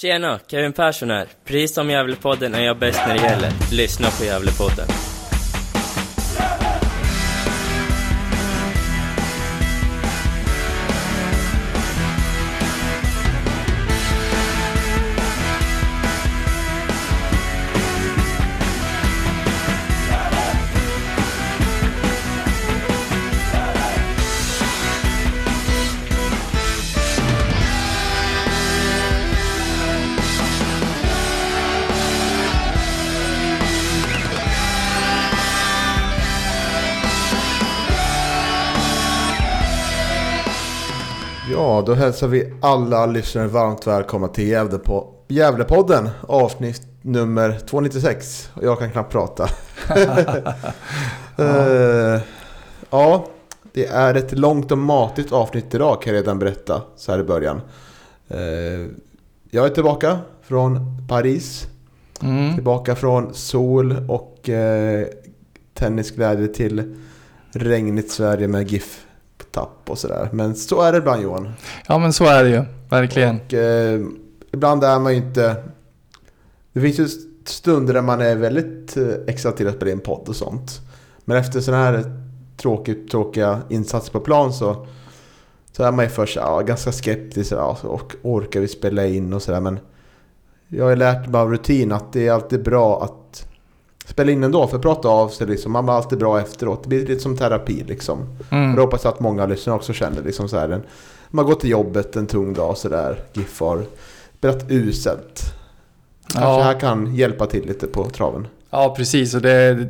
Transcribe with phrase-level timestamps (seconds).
[0.00, 1.26] Tjena, Kevin Persson här.
[1.44, 3.50] Precis som Gävlepodden är jag bäst när det gäller.
[3.72, 5.07] Lyssna på Gävlepodden.
[41.88, 48.50] Då hälsar vi alla lyssnare varmt välkomna till Gävlepo- Gävlepodden avsnitt nummer 296.
[48.54, 49.48] Och jag kan knappt prata.
[51.38, 52.20] Eh,
[52.90, 53.26] ja,
[53.72, 57.22] det är ett långt och matigt avsnitt idag kan jag redan berätta så här i
[57.22, 57.60] början.
[58.28, 58.38] Eh,
[59.50, 61.66] jag är tillbaka från Paris.
[62.22, 62.54] Mm.
[62.54, 65.06] Tillbaka från sol och eh,
[65.74, 66.96] tennisglädje till
[67.52, 69.07] regnigt Sverige med GIF på
[69.58, 70.28] tapp och sådär.
[70.32, 71.52] Men så är det ibland Johan.
[71.86, 73.40] Ja men så är det ju, verkligen.
[73.46, 74.00] Och, eh,
[74.52, 75.56] ibland är man ju inte...
[76.72, 77.08] Det finns ju
[77.44, 80.80] stunder där man är väldigt eh, exalterad att spela in podd och sånt.
[81.24, 82.04] Men efter sådana här
[82.56, 84.86] tråkigt, tråkiga insatser på plan så,
[85.72, 87.52] så är man ju först ja, ganska skeptisk.
[87.52, 89.60] Ja, och orkar vi spela in och sådär.
[89.60, 89.78] Men
[90.68, 93.48] jag har lärt mig av rutin att det är alltid bra att
[94.08, 94.66] spela in ändå.
[94.66, 95.72] För att prata av sig liksom.
[95.72, 96.82] Man mår alltid bra efteråt.
[96.82, 98.18] Det blir lite som terapi liksom.
[98.50, 98.74] Mm.
[98.74, 100.68] Jag hoppas att många lyssnare också känner liksom så här.
[100.68, 100.82] En,
[101.30, 103.20] man går till jobbet en tung dag sådär.
[103.32, 103.82] GIF har
[104.38, 105.54] spelat uselt.
[106.32, 106.62] Kanske Ja.
[106.62, 108.46] här kan hjälpa till lite på traven.
[108.70, 109.88] Ja precis och det...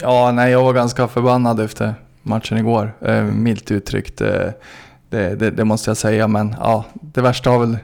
[0.00, 2.92] Ja nej jag var ganska förbannad efter matchen igår.
[3.00, 4.20] Eh, milt uttryckt.
[4.20, 4.28] Eh,
[5.10, 7.78] det, det, det måste jag säga men ja, det värsta har väl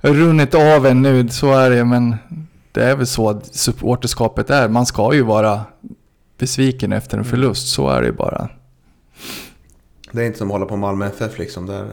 [0.00, 1.28] runnit av en nu.
[1.28, 2.16] Så är det men
[2.72, 4.68] det är väl så att supporterskapet är.
[4.68, 5.64] Man ska ju vara
[6.38, 7.68] besviken efter en förlust.
[7.68, 8.48] Så är det ju bara.
[10.12, 11.66] Det är inte som att hålla på Malmö FF liksom.
[11.66, 11.88] Där,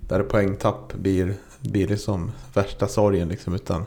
[0.00, 3.54] där poängtapp blir, blir liksom värsta sorgen liksom.
[3.54, 3.84] Utan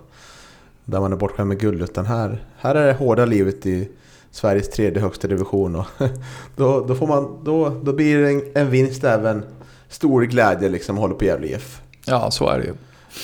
[0.85, 1.81] där man är bortskämd med guld.
[1.81, 3.89] Utan här, här är det hårda livet i
[4.31, 5.75] Sveriges tredje högsta division.
[5.75, 5.85] Och
[6.55, 9.43] då, då, får man, då, då blir det en, en vinst även
[9.89, 10.97] stor glädje liksom.
[10.97, 11.81] Håller på Gävle IF.
[12.05, 12.73] Ja så är det ju.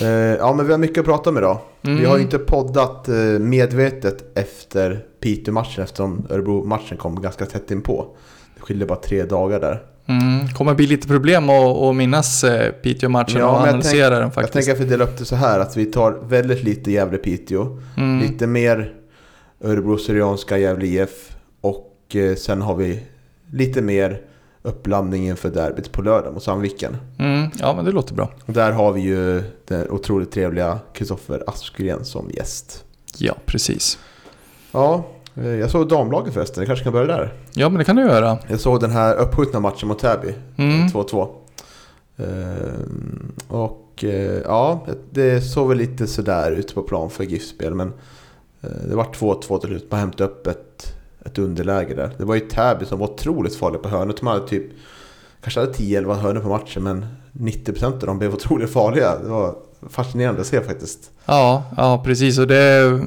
[0.02, 1.58] Eh, ja men vi har mycket att prata om idag.
[1.84, 2.00] Mm.
[2.00, 8.06] Vi har ju inte poddat eh, medvetet efter Piteå-matchen eftersom Örebro-matchen kom ganska tätt inpå.
[8.56, 9.84] Det skiljer bara tre dagar där.
[10.06, 14.22] Mm, kommer bli lite problem att, att minnas eh, Piteå-matchen Ja, och jag analysera den
[14.22, 14.54] Jag faktiskt.
[14.54, 17.80] tänker att vi delar upp det så här att vi tar väldigt lite Gävle-Piteå.
[17.98, 18.20] Mm.
[18.20, 18.94] Lite mer
[19.64, 21.36] Örebro-Syrianska Gävle IF.
[21.62, 23.04] Och sen har vi
[23.52, 24.22] lite mer
[24.64, 26.98] uppladdning inför derbyt på lördag mot Sandviken.
[27.20, 28.30] Mm, ja men det låter bra.
[28.46, 32.84] Och där har vi ju den otroligt trevliga Kristoffer Askgren som gäst.
[33.18, 34.00] Ja, precis.
[34.72, 35.04] Ja,
[35.36, 36.62] eh, jag såg damlaget förresten.
[36.62, 37.34] Jag kanske kan börja där.
[37.54, 38.38] Ja, men det kan du göra.
[38.48, 40.34] Jag såg den här uppskjutna matchen mot Täby.
[40.58, 40.88] Mm.
[40.88, 41.28] 2-2.
[42.18, 47.74] Ehm, och eh, ja, det såg väl lite sådär ut på plan för GIF-spel.
[47.74, 47.94] Men
[48.62, 49.92] eh, det var 2-2 till slut.
[49.92, 50.94] Man hämtade upp ett,
[51.26, 52.12] ett underläge där.
[52.18, 54.18] Det var ju Täby som var otroligt farlig på hörnet.
[54.18, 54.64] De hade typ
[55.42, 56.84] kanske hade 10-11 hörnor på matchen.
[56.84, 59.18] Men 90% av dem blev otroligt farliga.
[59.24, 59.56] Det var
[59.90, 61.12] fascinerande att se faktiskt.
[61.26, 62.40] Ja, ja precis.
[62.40, 63.00] Och det,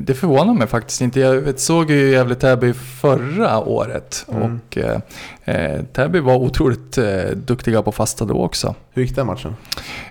[0.00, 1.20] det förvånar mig faktiskt inte.
[1.20, 4.26] Jag vet, såg ju Gävle-Täby förra året.
[4.28, 4.42] Mm.
[4.42, 5.00] Och eh,
[5.44, 8.74] eh, Täby var otroligt eh, duktiga på fasta då också.
[8.90, 9.54] Hur gick den matchen?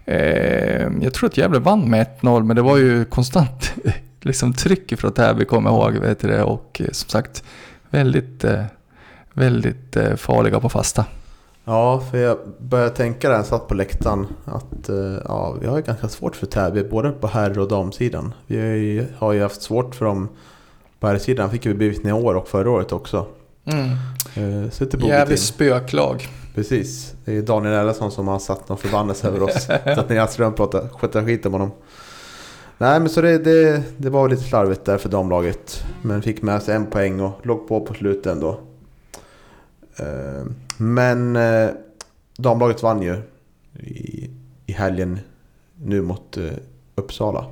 [0.05, 3.73] Eh, jag tror att Gävle vann med 1-0, men det var ju konstant
[4.25, 6.01] liksom, tryck från Täby, kommer jag ihåg.
[6.01, 6.43] Vet det?
[6.43, 7.43] Och eh, som sagt,
[7.89, 8.63] väldigt, eh,
[9.33, 11.05] väldigt eh, farliga på fasta.
[11.63, 14.89] Ja, för jag började tänka när jag satt på läktaren att
[15.25, 18.33] ja, vi har ju ganska svårt för Täby, både på herr och damsidan.
[18.47, 20.29] Vi har ju, har ju haft svårt för dem
[20.99, 23.25] på herrsidan, fick vi bevittna i år och förra året också.
[23.65, 24.71] Mm.
[24.71, 26.27] Så Jävligt spöklag.
[26.55, 27.13] Precis.
[27.25, 29.53] Det är Daniel Ellasson som har satt någon förbannelse över oss.
[29.95, 31.71] Satt ner i Aström och pratade skötte skit om honom.
[32.81, 35.83] Nej men så det, det, det var lite slarvigt där för damlaget.
[36.01, 38.59] Men fick med sig en poäng och låg på på slutet ändå.
[39.97, 40.45] Eh,
[40.77, 41.69] Men eh,
[42.37, 43.21] damlaget vann ju
[43.79, 44.29] i,
[44.65, 45.19] i helgen
[45.75, 46.51] nu mot eh,
[46.95, 47.45] Uppsala.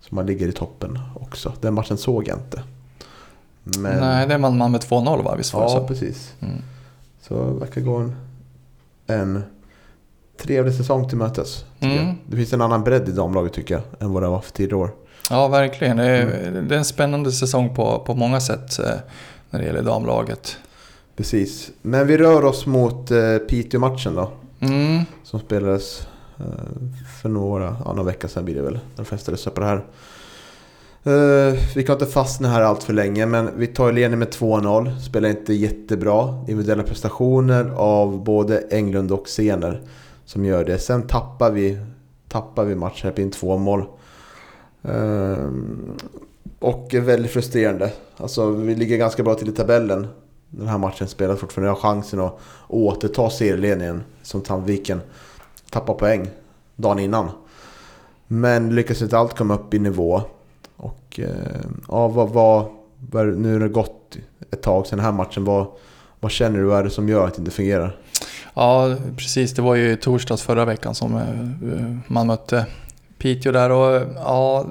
[0.00, 1.52] Så man ligger i toppen också.
[1.60, 2.62] Den matchen såg jag inte.
[3.62, 5.34] Men, Nej, det vann man med 2-0 va?
[5.36, 5.86] Visst var det ja, så?
[5.86, 6.34] precis.
[6.40, 6.62] Mm.
[7.20, 8.14] Så det verkar gå en,
[9.06, 9.42] en
[10.38, 11.64] trevlig säsong till mötes.
[11.80, 12.14] Mm.
[12.26, 14.76] Det finns en annan bredd i damlaget tycker jag, än vad det var för tidigare
[14.76, 14.90] år.
[15.30, 15.96] Ja, verkligen.
[15.96, 16.68] Det är, Mm.
[16.68, 18.90] det är en spännande säsong på, på många sätt eh,
[19.50, 20.56] när det gäller damlaget.
[21.16, 21.70] Precis.
[21.82, 24.30] Men vi rör oss mot eh, Piteå-matchen då.
[24.60, 25.02] Mm.
[25.24, 26.06] Som spelades
[26.40, 26.44] Eh,
[27.22, 28.78] för några, ja, några veckor sedan blir det väl.
[28.96, 29.84] De flesta lyssnar på det här.
[31.04, 35.00] Eh, vi kan inte fastna här allt för länge men vi tar ledning med 2-0.
[35.00, 36.34] Spelar inte jättebra.
[36.48, 39.80] Individuella prestationer av både Englund och Sener
[40.28, 40.78] som gör det.
[40.78, 41.78] Sen tappar vi,
[42.28, 43.84] tappar vi matchen in två mål.
[44.82, 45.96] Ehm,
[46.58, 47.92] och är väldigt frustrerande.
[48.16, 50.06] Alltså vi ligger ganska bra till i tabellen.
[50.50, 51.68] Den här matchen spelas fortfarande.
[51.68, 52.38] Vi har chansen att
[52.68, 55.00] återta serieledningen som Tandviken
[55.70, 56.30] tappar poäng
[56.76, 57.30] dagen innan.
[58.26, 60.22] Men lyckas inte allt komma upp i nivå.
[60.76, 62.66] Och ehm, ja, vad, vad,
[63.10, 64.16] vad, nu har det gått
[64.50, 65.44] ett tag sedan den här matchen.
[65.44, 65.66] Vad,
[66.20, 66.64] vad känner du?
[66.64, 67.96] Vad är det som gör att det inte fungerar?
[68.58, 69.52] Ja, precis.
[69.52, 72.66] Det var ju torsdags förra veckan som eh, man mötte
[73.18, 74.66] Piteå där och ja...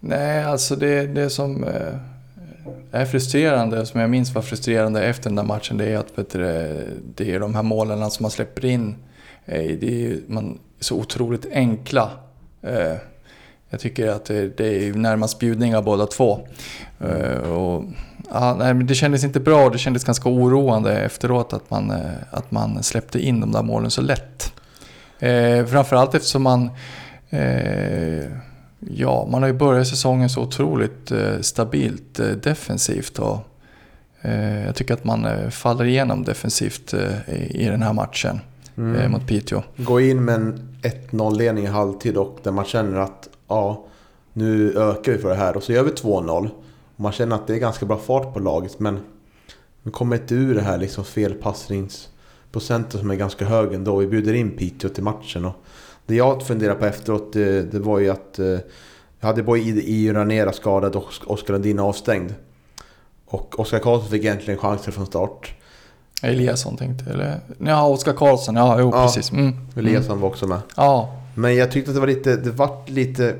[0.00, 1.94] Nej, alltså det, det som eh,
[2.90, 6.30] är frustrerande, som jag minns var frustrerande efter den där matchen, det är att vet
[6.30, 6.40] du,
[7.14, 8.96] det är de här målen som man släpper in.
[9.44, 12.10] Eh, det är man, så otroligt enkla.
[13.70, 16.48] Jag tycker att det, det är närmast bjudningar båda två.
[17.50, 17.84] Och,
[18.30, 21.98] ja, nej, men det kändes inte bra det kändes ganska oroande efteråt att man, uh,
[22.30, 24.52] att man släppte in de där målen så lätt.
[25.22, 26.70] Uh, framförallt eftersom man
[28.90, 33.38] Ja, man har ju börjat säsongen så otroligt stabilt defensivt och
[34.66, 36.94] jag tycker att man faller igenom defensivt
[37.48, 38.40] i den här matchen
[38.76, 39.12] mm.
[39.12, 39.62] mot Piteå.
[39.76, 43.84] Gå in med en 1-0-ledning i halvtid och där man känner att ja,
[44.32, 46.48] nu ökar vi för det här och så gör vi 2-0.
[46.96, 49.00] Man känner att det är ganska bra fart på laget men
[49.82, 53.96] vi kommer inte ur det här liksom felpassningsprocenten som är ganska hög ändå.
[53.96, 55.54] Vi bjuder in Piteå till matchen och
[56.06, 58.58] det jag funderade på efteråt det, det var ju att eh,
[59.20, 62.34] jag hade både i Ranera skadad och Oskar Landin avstängd.
[63.26, 65.54] Och Oskar Karlsson fick egentligen chanser från start.
[66.22, 67.40] Eliasson tänkte eller?
[67.58, 68.56] Ja, Oskar Karlsson.
[68.56, 69.32] Ja, jo, ja, precis.
[69.32, 69.54] Mm.
[69.76, 70.60] Eliasson var också med.
[70.76, 73.34] Ja, men jag tyckte att det var lite, det var lite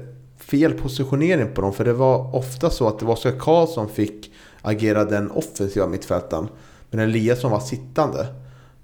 [0.51, 1.73] fel positionering på dem.
[1.73, 4.33] För det var ofta så att det var Oskar Karlsson fick
[4.63, 6.49] agera den offensiva mittfältaren.
[6.91, 8.27] Men Eliasson var sittande.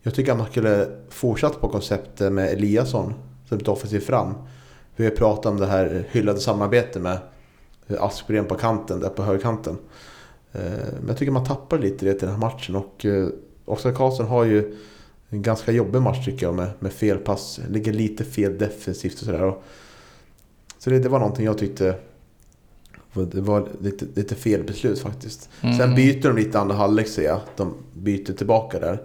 [0.03, 3.14] Jag tycker att man skulle fortsatt på konceptet med Eliasson
[3.49, 4.35] som ett offensivt fram.
[4.97, 7.19] Vi har pratat om det här hyllade samarbetet med
[7.99, 9.79] Aspgren på kanten, där på högerkanten.
[10.53, 10.61] Eh,
[10.99, 12.76] men jag tycker man tappar lite det i den här matchen.
[12.76, 13.29] Och eh,
[13.65, 14.76] Oskar Karlsson har ju
[15.29, 17.61] en ganska jobbig match tycker jag med, med fel pass.
[17.69, 19.55] Ligger lite fel defensivt och sådär.
[20.84, 21.94] Så det, det var någonting jag tyckte
[23.14, 25.49] det var lite, lite fel beslut faktiskt.
[25.61, 25.79] Mm.
[25.79, 27.40] Sen byter de lite andra halvlek ser jag.
[27.56, 29.02] De byter tillbaka där.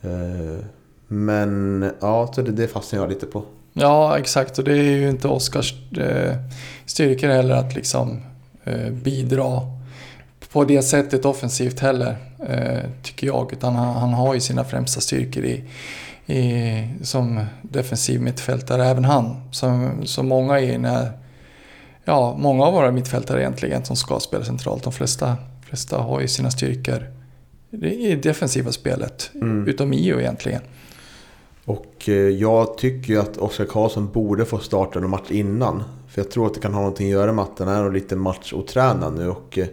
[0.00, 0.64] Eh,
[1.08, 3.42] men ja, så det, det fastnar jag lite på.
[3.72, 4.58] Ja, exakt.
[4.58, 6.36] Och det är ju inte Oskars eh,
[6.86, 8.20] styrkor heller att liksom
[8.64, 9.60] eh, bidra
[10.52, 12.16] på det sättet offensivt heller,
[13.02, 13.52] tycker jag.
[13.52, 15.64] Utan han, han, har ju sina främsta styrkor i,
[16.26, 19.36] i, som defensiv mittfältare, även han.
[19.52, 21.10] Som, som många är när,
[22.04, 24.82] ja, många av våra mittfältare egentligen som ska spela centralt.
[24.82, 25.36] De flesta,
[25.68, 27.06] flesta har ju sina styrkor
[27.70, 29.68] i det defensiva spelet, mm.
[29.68, 30.60] utom Io egentligen.
[31.64, 35.84] Och eh, jag tycker ju att Oskar Karlsson borde få starta en match innan.
[36.08, 38.16] För jag tror att det kan ha någonting att göra med att den är lite
[38.16, 39.28] matchotränad nu.
[39.28, 39.66] Och eh,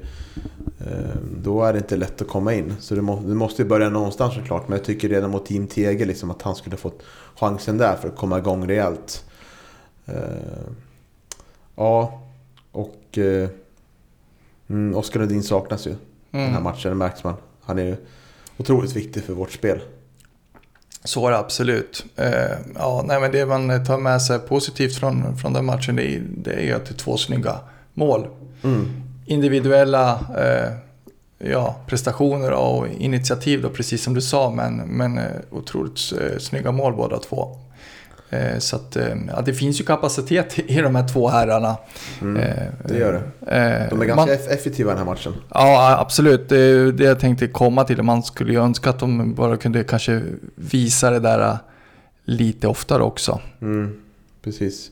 [1.41, 2.75] då är det inte lätt att komma in.
[2.80, 4.68] Så det måste ju börja någonstans såklart.
[4.68, 7.03] Men jag tycker redan mot Team Tegel liksom att han skulle fått
[7.35, 9.25] chansen där för att komma igång rejält.
[10.06, 10.13] Eh,
[11.75, 12.21] ja,
[12.71, 13.50] och eh,
[14.69, 15.99] mm, Oskar Lundin saknas ju mm.
[16.31, 16.63] den här mm.
[16.63, 17.35] matchen, det märks man.
[17.61, 17.95] Han är ju
[18.57, 19.80] otroligt viktig för vårt spel.
[21.04, 22.06] Så är det absolut.
[22.16, 26.16] Eh, ja, nej, men det man tar med sig positivt från, från den matchen det
[26.16, 27.59] är, det är ju att det är två snygga
[27.94, 28.28] mål.
[28.63, 29.03] Mm.
[29.25, 30.73] Individuella eh,
[31.51, 36.71] ja, prestationer och initiativ då, precis som du sa, men, men eh, otroligt eh, snygga
[36.71, 37.57] mål båda två.
[38.30, 41.77] Eh, så att, ja, det finns ju kapacitet i de här två herrarna.
[42.21, 42.42] Mm,
[42.85, 43.87] det gör det.
[43.89, 45.33] De är ganska man, effektiva i den här matchen.
[45.49, 46.49] Ja, absolut.
[46.49, 48.03] Det är det jag tänkte komma till.
[48.03, 50.21] Man skulle ju önska att de bara kunde kanske
[50.56, 51.57] visa det där
[52.25, 53.39] lite oftare också.
[53.61, 54.01] Mm,
[54.44, 54.92] precis.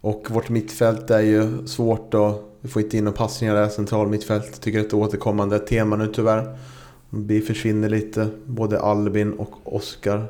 [0.00, 2.42] Och vårt mittfält är ju svårt att...
[2.66, 4.60] Vi får inte in några passningar där, central mittfält.
[4.60, 6.58] Tycker det är ett återkommande tema nu tyvärr.
[7.10, 10.26] Vi försvinner lite, både Albin och Oskar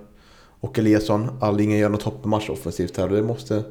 [0.61, 1.29] och Eliasson.
[1.41, 3.09] Allinge gör något toppenmatch offensivt här.
[3.09, 3.65] Det måste,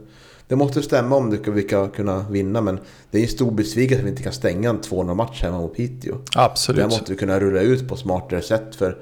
[0.47, 2.61] det måste stämma om vi ska kunna vinna.
[2.61, 2.79] Men
[3.11, 6.15] det är en stor besvikelse att vi inte kan stänga en 200-match hemma mot Piteå.
[6.35, 6.81] Absolut.
[6.81, 8.75] Det måste vi kunna rulla ut på smartare sätt.
[8.75, 8.97] För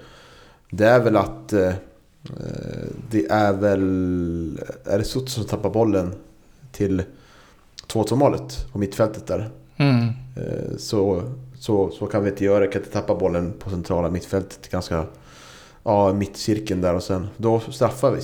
[0.69, 1.53] det är väl att...
[1.53, 1.73] Eh,
[3.11, 4.59] det är väl...
[4.85, 6.13] Är det Sutto som tappar bollen
[6.71, 7.03] till
[7.87, 9.49] 2-2 målet på mittfältet där?
[9.77, 10.07] Mm.
[10.35, 11.21] Eh, så,
[11.59, 12.67] så, så kan vi inte göra.
[12.67, 15.05] Kan inte tappa bollen på centrala mittfältet ganska
[15.83, 18.21] ja, mittcirkeln där och sen då straffar vi.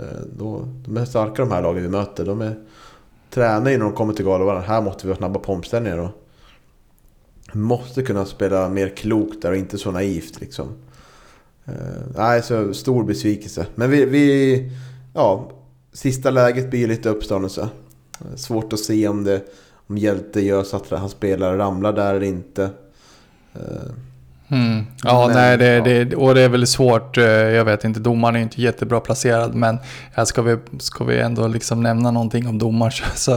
[0.00, 2.24] Eh, då, de är starka de här lagen vi möter.
[2.24, 2.58] De är,
[3.30, 4.68] tränar ju när de kommer till Galovarandra.
[4.68, 5.98] Här måste vi ha snabba på omställningar.
[5.98, 6.10] Och
[7.52, 10.68] måste kunna spela mer klokt där och inte så naivt liksom.
[11.68, 11.74] Uh,
[12.16, 13.66] nej, så stor besvikelse.
[13.74, 14.70] Men vi, vi...
[15.14, 15.50] Ja,
[15.92, 17.68] sista läget blir lite uppståndelse.
[18.36, 19.42] Svårt att se om, det,
[19.86, 22.62] om Hjälte gör så att han spelar ramlar där eller inte.
[23.56, 23.92] Uh,
[24.52, 24.86] Mm.
[25.04, 25.84] Ja, men, nej, det, ja.
[25.84, 27.18] Det, och det är väl svårt.
[27.18, 29.54] Eh, jag vet inte, domaren är inte jättebra placerad.
[29.54, 29.78] Men
[30.12, 32.92] här ska vi, ska vi ändå liksom nämna någonting om domaren.
[33.14, 33.36] Så,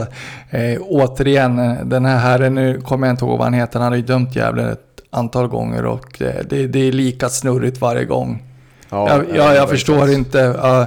[0.50, 3.80] eh, återigen, den här herren, nu kommer jag inte ihåg vad han heter.
[3.80, 7.80] Han har ju dömt Gävle ett antal gånger och det, det, det är lika snurrigt
[7.80, 8.42] varje gång.
[8.90, 10.38] Ja, jag, jag, jag förstår inte.
[10.38, 10.86] Uh,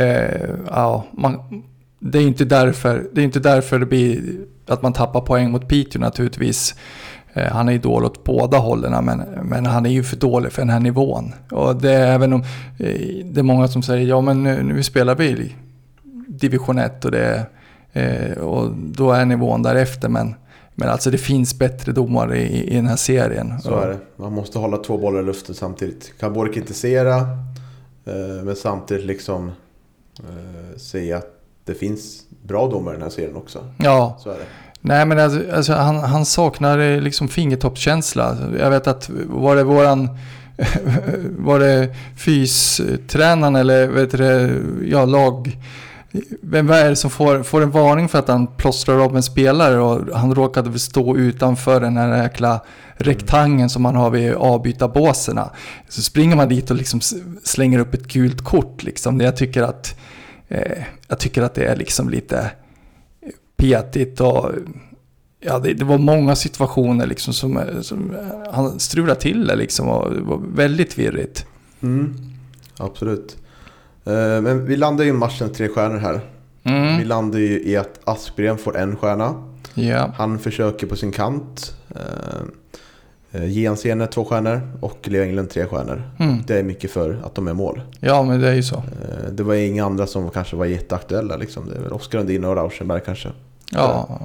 [0.00, 1.62] uh, uh, man,
[2.00, 4.22] det är inte därför det, är inte därför det blir
[4.66, 6.74] att man tappar poäng mot Piteå naturligtvis.
[7.32, 10.52] Eh, han är ju dålig åt båda hållen, men, men han är ju för dålig
[10.52, 11.32] för den här nivån.
[11.50, 12.40] Och det är även om
[12.78, 15.54] eh, det är många som säger ja men nu, nu spelar vi
[16.28, 17.46] division 1 och, det,
[17.92, 20.08] eh, och då är nivån därefter.
[20.08, 20.34] Men,
[20.74, 23.60] men alltså det finns bättre domare i, i den här serien.
[23.60, 23.98] Så är det.
[24.16, 26.12] Man måste hålla två bollar i luften samtidigt.
[26.20, 27.26] Kan både kritisera
[28.44, 29.52] men samtidigt liksom
[30.76, 33.64] säga att det finns bra domare i den här serien också.
[33.76, 34.18] Ja.
[34.20, 34.44] Så är det.
[34.80, 38.36] Nej men alltså, alltså, han, han saknar eh, liksom fingertoppskänsla.
[38.58, 40.08] Jag vet att var det våran
[41.38, 45.58] var det fystränaren eller vet du, ja, lag...
[46.40, 49.78] Vem är det som får, får en varning för att han plåstrar av en spelare
[49.80, 52.60] och han råkade stå utanför den här jäkla
[52.94, 55.50] rektangeln som man har vid avbytarbåserna.
[55.88, 57.00] Så springer man dit och liksom
[57.44, 59.20] slänger upp ett gult kort liksom.
[59.20, 59.98] Jag tycker att,
[60.50, 62.50] eh, jag tycker att det är liksom lite
[63.56, 64.50] petigt och
[65.40, 68.16] ja, det, det, var många situationer liksom som, som
[68.52, 71.46] han strulade till det liksom och det var väldigt virrigt.
[71.80, 72.16] Mm,
[72.76, 73.36] absolut.
[74.42, 76.20] Men vi landar ju i matchen tre stjärnor här.
[76.62, 76.98] Mm.
[76.98, 79.34] Vi landar ju i att Aspgren får en stjärna.
[79.74, 80.10] Yeah.
[80.14, 81.74] Han försöker på sin kant.
[83.32, 86.02] Jensen två stjärnor och Leo Englund tre stjärnor.
[86.18, 86.42] Mm.
[86.46, 87.82] Det är mycket för att de är mål.
[88.00, 88.82] Ja, men det är ju så.
[89.32, 91.36] Det var inga andra som kanske var jätteaktuella.
[91.36, 91.68] Liksom.
[91.68, 93.28] Det är väl Oskar Lundin och Rauschenberg kanske.
[93.72, 94.20] Ja.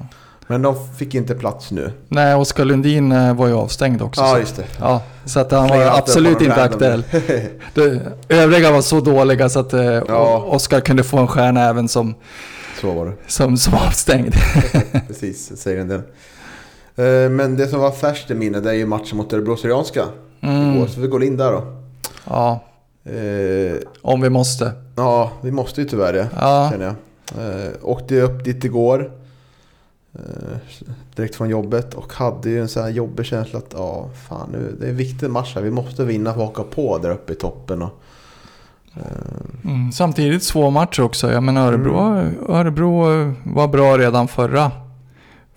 [0.47, 1.91] Men de fick inte plats nu.
[2.07, 4.21] Nej, Oskar Lundin eh, var ju avstängd också.
[4.21, 4.39] Ja, så.
[4.39, 4.65] just det.
[4.79, 7.03] Ja, så att han var absolut inte aktuell.
[7.73, 10.37] De övriga var så dåliga så att eh, ja.
[10.37, 12.15] Oskar kunde få en stjärna även som,
[12.81, 13.13] så var det.
[13.27, 14.35] som, som avstängd.
[15.07, 16.01] Precis, säger en del.
[16.95, 20.05] Eh, men det som var färskt i minne det är ju matchen mot Örebro Syrianska.
[20.41, 20.87] Mm.
[20.87, 21.63] Så vi går in där då.
[22.27, 22.59] Ja.
[23.05, 24.71] Eh, Om vi måste.
[24.95, 26.27] Ja, vi måste ju tyvärr det.
[26.39, 26.69] Ja.
[26.71, 26.95] Känner jag.
[27.39, 29.11] Eh, åkte upp dit igår.
[30.13, 30.57] Eh,
[31.15, 34.75] direkt från jobbet och hade ju en sån här jobbig känsla att ja, fan nu,
[34.79, 35.61] det är en viktig match här.
[35.61, 37.81] Vi måste vinna för att haka på där uppe i toppen.
[37.81, 38.01] Och,
[38.95, 39.71] eh.
[39.71, 41.31] mm, samtidigt svår match också.
[41.31, 42.35] Jag menar Örebro, mm.
[42.49, 43.03] Örebro
[43.43, 44.71] var bra redan förra,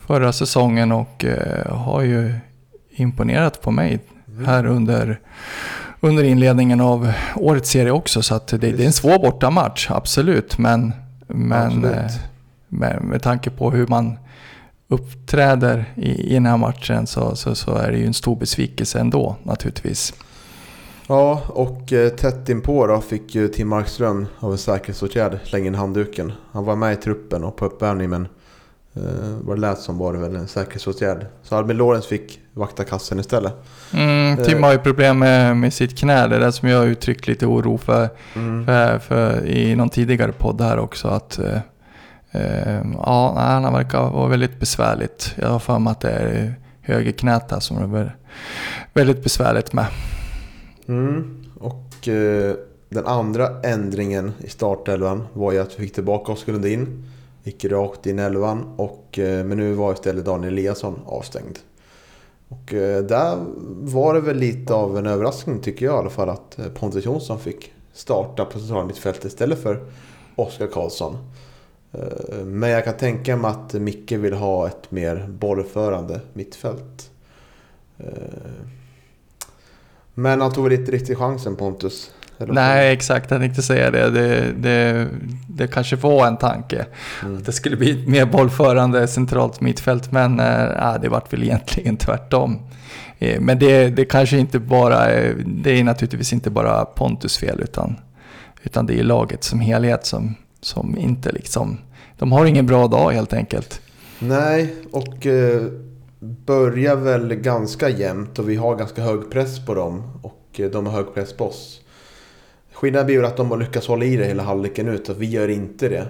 [0.09, 2.35] förra säsongen och eh, har ju
[2.91, 4.47] imponerat på mig mm.
[4.47, 5.21] här under,
[6.01, 8.23] under inledningen av årets serie också.
[8.23, 10.59] Så det, det är en svår bortamatch, absolut.
[10.59, 10.93] Men
[11.29, 12.11] men eh,
[12.69, 14.19] med, med tanke på hur man
[14.89, 19.01] uppträder i, i den här matchen så, så, så, är det ju en stor besvikelse
[19.01, 20.15] ändå naturligtvis.
[21.07, 25.75] Ja, och eh, tätt inpå då fick ju Tim Markström av en säkerhetsåtgärd slänga in
[25.75, 26.33] handduken.
[26.53, 28.29] Han var med i truppen och på uppvärmning men
[29.41, 31.27] vad det lät som var det väl en säkerhetsåtgärd.
[31.43, 33.55] Så Albin Lorenz fick vakta kassen istället.
[33.95, 36.29] Mm, Tim har ju problem med, med sitt knä.
[36.29, 38.67] Det är det som jag har uttryckt lite oro för, mm.
[38.67, 41.09] för, för, i någon tidigare podd här också.
[41.09, 41.59] Att, eh,
[42.31, 45.35] eh ja, han verkar vara väldigt besvärligt.
[45.37, 48.17] Jag har för mig att det är högerknät där som det är
[48.95, 49.87] väldigt besvärligt med.
[50.89, 51.45] Mm.
[51.61, 52.55] Och eh,
[52.89, 57.05] den andra ändringen i startelvan var ju att vi fick tillbaka Oskar Lundin.
[57.49, 58.75] Gick rakt in i elvan.
[58.77, 61.59] Och, eh, men nu var istället Daniel Eliasson avstängd.
[62.49, 63.45] Och eh, där
[63.81, 67.05] var det väl lite av en överraskning tycker jag i alla fall att eh, Pontus
[67.05, 69.81] Jonsson fick starta på centrala mittfältet istället för
[70.37, 71.19] Oskar Karlsson.
[72.45, 77.11] Men jag kan tänka mig att Micke vill ha ett mer bollförande mittfält.
[80.15, 82.11] Men han tog väl inte riktigt chansen Pontus?
[82.47, 83.31] Nej, exakt.
[83.31, 84.11] Jag tänkte säga det.
[84.11, 85.07] Det, det,
[85.49, 86.87] det kanske var en tanke.
[87.23, 87.37] Mm.
[87.37, 90.13] Att det skulle bli mer bollförande centralt mittfält.
[90.13, 92.59] Men äh, det vart väl egentligen tvärtom.
[93.19, 95.07] Eh, men det, det kanske inte bara
[95.47, 97.61] Det är naturligtvis inte bara Pontus fel.
[97.61, 97.97] Utan,
[98.63, 101.79] utan det är laget som helhet som, som inte liksom...
[102.19, 103.81] De har ingen bra dag helt enkelt.
[104.19, 105.63] Nej, och eh,
[106.21, 110.21] börjar väl ganska jämnt och vi har ganska hög press på dem.
[110.23, 111.81] Och de har hög press på oss
[112.79, 115.27] skillnaden blir väl att de har lyckats hålla i det hela halvleken ut, att vi
[115.27, 116.07] gör inte det.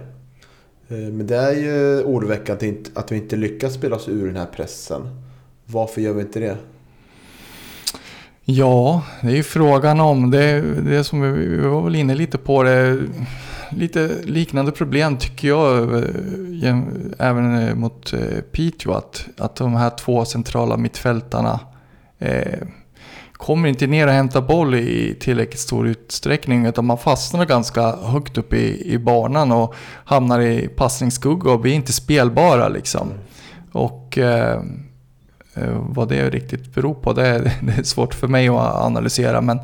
[0.88, 4.46] Eh, men det är ju oroväckande att vi inte lyckas spela oss ur den här
[4.46, 5.02] pressen.
[5.64, 6.56] Varför gör vi inte det?
[8.44, 10.30] Ja, det är ju frågan om.
[10.30, 12.98] Det, det som vi, vi var väl inne lite på det.
[13.70, 15.94] Lite liknande problem tycker jag
[16.62, 16.78] eh,
[17.18, 18.14] även eh, mot
[18.52, 18.92] Piteå.
[18.92, 21.60] Att, att de här två centrala mittfältarna
[22.18, 22.58] eh,
[23.38, 26.66] kommer inte ner och hämtar boll i tillräckligt stor utsträckning.
[26.66, 31.72] Utan man fastnar ganska högt upp i, i banan och hamnar i passningsskugga och blir
[31.72, 33.08] inte spelbara liksom.
[33.72, 34.60] Och eh,
[35.54, 39.40] eh, vad det riktigt beror på, det är, det är svårt för mig att analysera.
[39.40, 39.60] Men,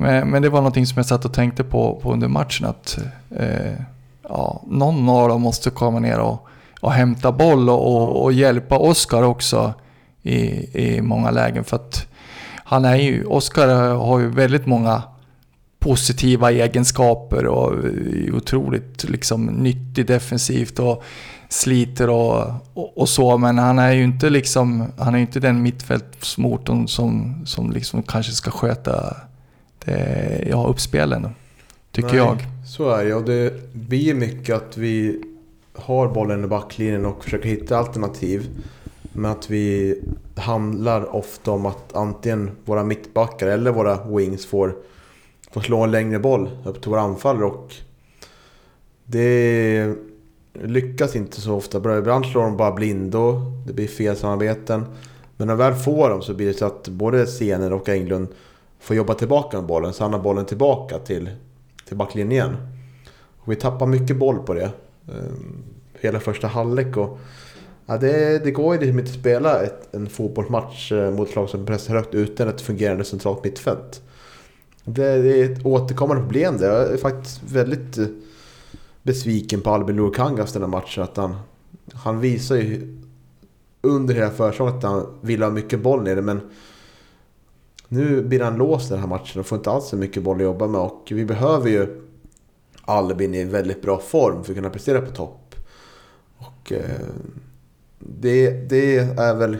[0.00, 2.66] men, men det var någonting som jag satt och tänkte på, på under matchen.
[2.66, 2.98] Att
[3.30, 3.72] eh,
[4.28, 6.46] ja, någon av dem måste komma ner och,
[6.80, 9.74] och hämta boll och, och, och hjälpa Oskar också
[10.22, 10.38] i,
[10.86, 11.64] i många lägen.
[11.64, 12.13] För att
[12.64, 15.02] han är ju, Oskar har ju väldigt många
[15.78, 21.02] positiva egenskaper och är otroligt liksom nyttig defensivt och
[21.48, 22.44] sliter och,
[22.74, 23.38] och, och så.
[23.38, 28.32] Men han är ju inte liksom, han är inte den mittfältsmotorn som, som liksom kanske
[28.32, 29.16] ska sköta
[29.84, 31.28] det, ja, uppspelen
[31.92, 32.38] tycker Nej, jag.
[32.66, 35.22] Så är det och det blir mycket att vi
[35.74, 38.48] har bollen i backlinjen och försöker hitta alternativ.
[39.16, 39.98] Men att vi
[40.36, 44.76] handlar ofta om att antingen våra mittbackar eller våra wings får,
[45.50, 47.74] får slå en längre boll upp till våra anfallare och
[49.04, 49.94] det
[50.52, 51.98] lyckas inte så ofta.
[51.98, 54.84] Ibland slår de bara blindo, det blir fel samarbeten.
[55.36, 58.28] Men när de väl får dem så blir det så att både Sener och Englund
[58.80, 61.30] får jobba tillbaka med bollen, så han har bollen tillbaka till,
[61.88, 62.56] till backlinjen igen.
[63.38, 64.70] Och vi tappar mycket boll på det.
[65.08, 65.62] Ehm,
[66.00, 67.18] hela första halvlek och...
[67.86, 71.36] Ja, det, det går ju liksom inte att spela ett, en fotbollsmatch eh, mot ett
[71.36, 74.02] lag som pressar högt utan ett fungerande centralt mittfält.
[74.84, 76.66] Det, det är ett återkommande problem det.
[76.66, 78.06] Jag är faktiskt väldigt eh,
[79.02, 81.02] besviken på Albin Lukangas den här matchen.
[81.02, 81.36] Att han,
[81.94, 82.98] han visar ju
[83.80, 86.40] under hela försäsongen att han vill ha mycket boll nere men
[87.88, 90.42] nu blir han låst den här matchen och får inte alls så mycket boll att
[90.42, 92.00] jobba med och vi behöver ju
[92.82, 95.54] Albin i väldigt bra form för att kunna prestera på topp.
[96.36, 97.00] Och eh,
[98.04, 99.56] det, det är väl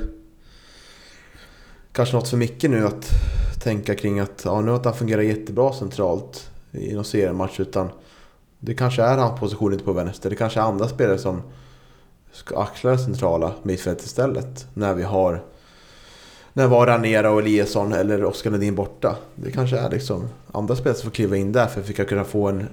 [1.93, 3.11] kanske något för Micke nu att
[3.63, 7.89] tänka kring att ja, nu har inte han fungerat jättebra centralt i någon seriematch utan
[8.59, 10.31] det kanske är hans position inte på vänster.
[10.31, 11.43] Det kanske är andra spelare som
[12.33, 14.67] ska axla det centrala mittfältet istället.
[14.75, 15.43] När vi har
[16.53, 19.17] när var Ranera och Eliasson eller Oskar Ledin borta.
[19.35, 22.05] Det kanske är liksom andra spelare som får kliva in där för att vi ska
[22.05, 22.69] kunna få en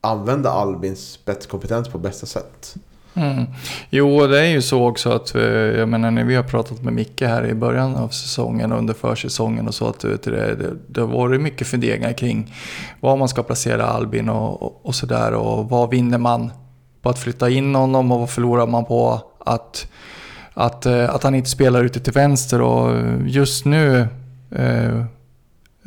[0.00, 2.76] använda Albins spetskompetens på bästa sätt.
[3.14, 3.46] Mm.
[3.90, 6.92] Jo, det är ju så också att, eh, jag menar när vi har pratat med
[6.92, 11.00] Micke här i början av säsongen och under försäsongen och så att det, det, det
[11.00, 12.54] har varit mycket funderingar kring
[13.00, 16.52] var man ska placera Albin och, och, och sådär och vad vinner man
[17.02, 19.86] på att flytta in honom och vad förlorar man på att,
[20.54, 22.96] att, eh, att han inte spelar ute till vänster och
[23.26, 24.08] just nu
[24.50, 25.04] eh,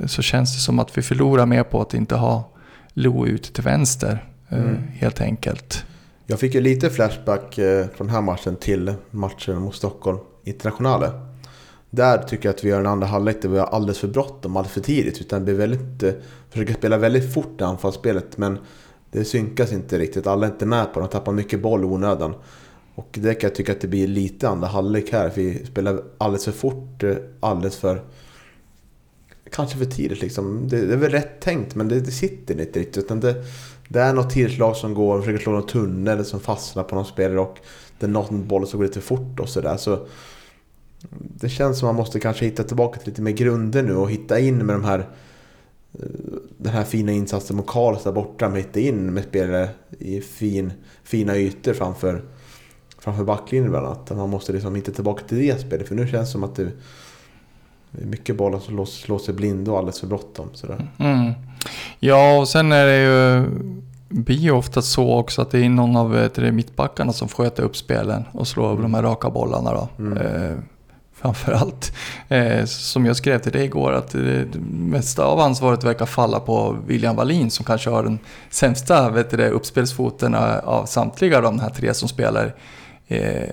[0.07, 2.49] så känns det som att vi förlorar mer på att inte ha
[2.93, 4.77] Lo ute till vänster eh, Mm.
[4.99, 5.85] helt enkelt.
[6.25, 11.11] Jag fick ju lite flashback eh, från den här matchen till matchen mot Stockholm Internationale.
[11.89, 14.57] Där tycker jag att vi gör en andra halvlek där vi har alldeles för bråttom,
[14.57, 15.21] alldeles för tidigt.
[15.21, 16.13] Utan vi väldigt, eh,
[16.49, 18.57] försöker spela väldigt fort i anfallsspelet men
[19.11, 20.27] det synkas inte riktigt.
[20.27, 22.35] Alla är inte med på det, de tappar mycket boll i onödan.
[22.95, 25.31] Och det kan jag tycka att det blir lite andra halvlek här.
[25.35, 28.01] Vi spelar alldeles för fort, eh, alldeles för...
[29.51, 30.67] Kanske för tidigt liksom.
[30.67, 32.97] Det, det är väl rätt tänkt men det, det sitter inte riktigt.
[32.97, 33.35] Utan det,
[33.93, 37.39] det är något tillslag som går, försöker slå någon tunnel som fastnar på någon spelare
[37.39, 37.59] och
[37.99, 39.77] det är någon boll som går lite fort och sådär.
[39.77, 40.07] Så
[41.19, 44.39] det känns som man måste kanske hitta tillbaka till lite mer grunder nu och hitta
[44.39, 46.07] in med de här eh,
[46.57, 51.37] den här fina insatsen mot Karlstad borta, men hitta in med spelare i fin, fina
[51.37, 52.21] ytor framför,
[52.99, 54.17] framför backlinjen bland annat.
[54.17, 56.71] Man måste liksom hitta tillbaka till det spelet, för nu känns det som att det
[57.95, 60.49] det är mycket bollar som slås, slås sig blind och alldeles för bråttom.
[60.53, 60.87] Sådär.
[60.97, 61.33] Mm.
[61.99, 63.45] Ja, och sen är det ju
[64.13, 67.77] blir ju ofta så också att det är någon av du, mittbackarna som sköter upp
[67.77, 69.89] spelen och slår över de här raka bollarna då.
[69.97, 70.17] Mm.
[70.17, 70.57] Eh,
[71.13, 71.95] framförallt.
[72.27, 76.77] Eh, som jag skrev till dig igår att det, mesta av ansvaret verkar falla på
[76.87, 81.93] William Wallin som kanske har den sämsta vet du, uppspelsfoten av samtliga de här tre
[81.93, 82.55] som spelar
[83.07, 83.49] eh,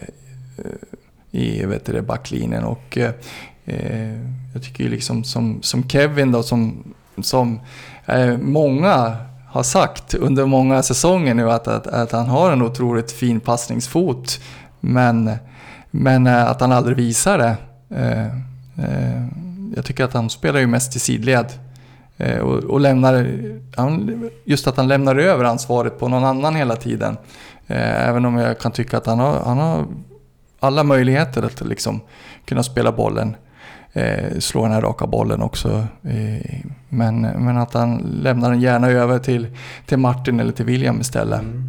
[1.31, 2.64] i vet du, backlinjen.
[2.64, 3.11] Och, eh,
[3.64, 4.14] eh,
[4.52, 7.60] jag tycker ju liksom som, som Kevin då som, som
[8.06, 9.16] eh, många
[9.50, 14.40] har sagt under många säsonger nu att, att, att han har en otroligt fin passningsfot.
[14.80, 15.30] Men,
[15.90, 17.56] men eh, att han aldrig visar det.
[17.96, 18.26] Eh,
[18.86, 19.26] eh,
[19.76, 21.46] jag tycker att han spelar ju mest i sidled.
[22.16, 23.30] Eh, och, och lämnar,
[24.44, 27.16] just att han lämnar över ansvaret på någon annan hela tiden.
[27.66, 29.86] Eh, även om jag kan tycka att han har, han har
[30.60, 32.00] alla möjligheter att liksom
[32.44, 33.36] kunna spela bollen.
[33.92, 35.87] Eh, slå den här raka bollen också.
[36.03, 39.46] Eh, men, men att han lämnar den gärna över till,
[39.87, 41.40] till Martin eller till William istället.
[41.40, 41.64] Mm.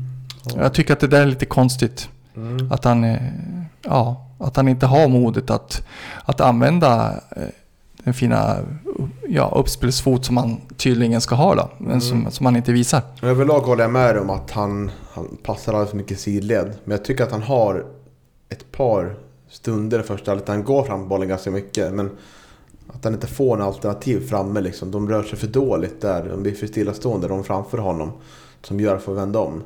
[0.55, 2.09] Jag tycker att det där är lite konstigt.
[2.35, 2.71] Mm.
[2.71, 3.21] Att han, eh,
[3.81, 5.87] ja, att han inte har modet att,
[6.25, 7.43] att använda eh,
[8.03, 8.57] den fina
[9.27, 11.69] ja, uppspelsfot som han tydligen ska ha då.
[11.77, 13.01] Men som, som han inte visar.
[13.21, 16.73] Överlag håller jag med om att han, han passar alldeles för mycket sidled.
[16.83, 17.85] Men jag tycker att han har
[18.49, 19.15] ett par
[19.51, 21.93] stunder i första halvlek där han går fram bollen ganska mycket.
[21.93, 22.09] Men
[22.87, 24.91] att han inte får en alternativ framme liksom.
[24.91, 26.29] De rör sig för dåligt där.
[26.29, 28.11] De blir för stillastående, de framför honom.
[28.61, 29.63] Som gör att få vända om.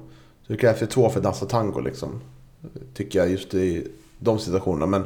[0.48, 2.22] Så det krävs ju två för att dansa tango liksom.
[2.94, 3.88] Tycker jag just i
[4.20, 4.86] de situationerna.
[4.86, 5.04] Men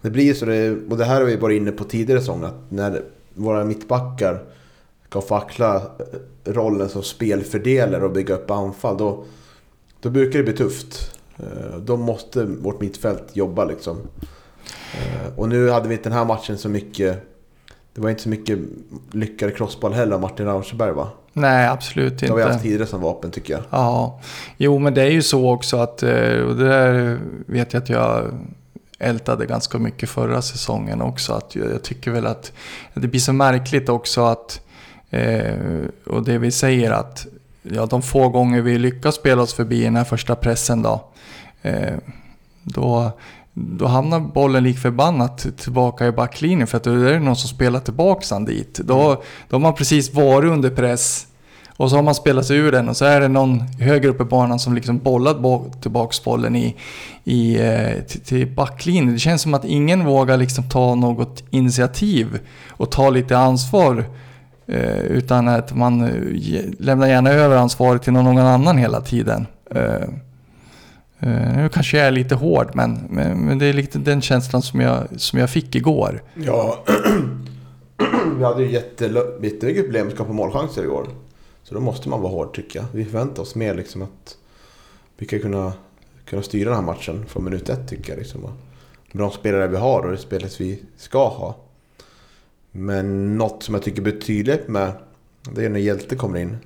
[0.00, 2.46] det blir så, det, och det här har vi varit inne på tidigare säsonger.
[2.46, 3.02] Att när
[3.34, 4.42] våra mittbackar
[5.08, 5.82] ska fackla eh,
[6.52, 8.96] rollen som spelfördelare och bygga upp anfall.
[8.96, 9.24] Då,
[10.00, 11.15] då brukar det bli tufft.
[11.38, 13.98] Eh, Då måste vårt mittfält jobba liksom.
[14.94, 17.22] Eh, Och nu hade vi inte den här matchen så mycket...
[17.94, 18.58] Det var inte så mycket
[19.12, 21.08] lyckad crossboll heller av Martin Rauschberg va?
[21.32, 22.62] Nej, absolut Det har vi haft inte.
[22.62, 23.62] tidigare som vapen tycker jag.
[23.70, 24.20] Ja,
[24.56, 27.88] jo men det är ju så också att, eh, och det där vet jag att
[27.88, 28.24] jag
[28.98, 31.32] ältade ganska mycket förra säsongen också.
[31.32, 32.52] Att jag, tycker väl att
[32.94, 34.60] det blir så märkligt också att,
[36.06, 37.26] och det vi säger att,
[37.62, 41.04] ja de få gånger vi lyckas spela oss förbi den här första pressen då,
[42.62, 43.12] då
[43.58, 47.48] då hamnar bollen lik förbannat tillbaka i backlinjen för att då är det någon som
[47.48, 48.80] spelar tillbaka den dit.
[48.84, 51.26] Då, då har man precis varit under press
[51.76, 54.20] och så har man spelat sig ur den och så är det någon högre upp
[54.20, 56.76] i banan som liksom bollat bak, tillbaks bollen i,
[57.24, 59.12] i, eh, till, till backlinjen.
[59.12, 62.38] Det känns som att ingen vågar liksom ta något initiativ
[62.70, 64.04] och ta lite ansvar.
[64.68, 69.46] Eh, utan att man eh, lämnar gärna över ansvaret till någon annan hela tiden.
[69.74, 70.08] Eh, eh,
[71.20, 74.62] Eh, nu kanske jag är lite hård men, men, men det är lite den känslan
[74.62, 76.22] som jag, som jag fick igår.
[76.34, 76.84] Ja,
[78.38, 81.08] vi hade ju jättemycket problem med att skapa målchanser igår.
[81.62, 82.86] Så då måste man vara hård tycker jag.
[82.92, 84.36] Vi förväntar oss mer liksom att
[85.18, 85.72] vi ska kunna,
[86.24, 88.18] kunna styra den här matchen från minut ett tycker jag.
[88.18, 88.40] Liksom.
[89.12, 91.56] Med de spelare vi har och det spelet vi ska ha.
[92.70, 94.92] Men något som jag tycker blir tydligt med
[95.54, 96.56] det är när Hjälte kommer in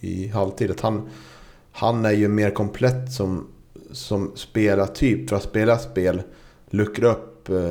[0.00, 0.70] i halvtid.
[0.70, 1.08] Att han,
[1.72, 3.46] han är ju mer komplett som,
[3.92, 6.22] som spelartyp för att spela spel.
[6.70, 7.64] Luckra upp eh,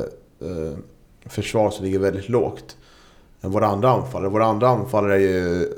[0.48, 0.76] eh,
[1.26, 2.76] försvar som ligger väldigt lågt.
[3.40, 4.30] Än våra andra anfallare.
[4.30, 5.68] Våra andra anfallare är ju eh,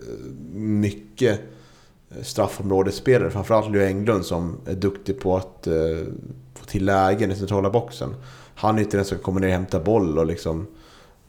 [0.54, 1.40] mycket
[2.10, 3.30] eh, straffområdesspelare.
[3.30, 5.74] Framförallt Leo Englund som är duktig på att eh,
[6.54, 8.14] få till lägen i centrala boxen.
[8.54, 10.66] Han är inte den som kommer ner och hämtar boll och liksom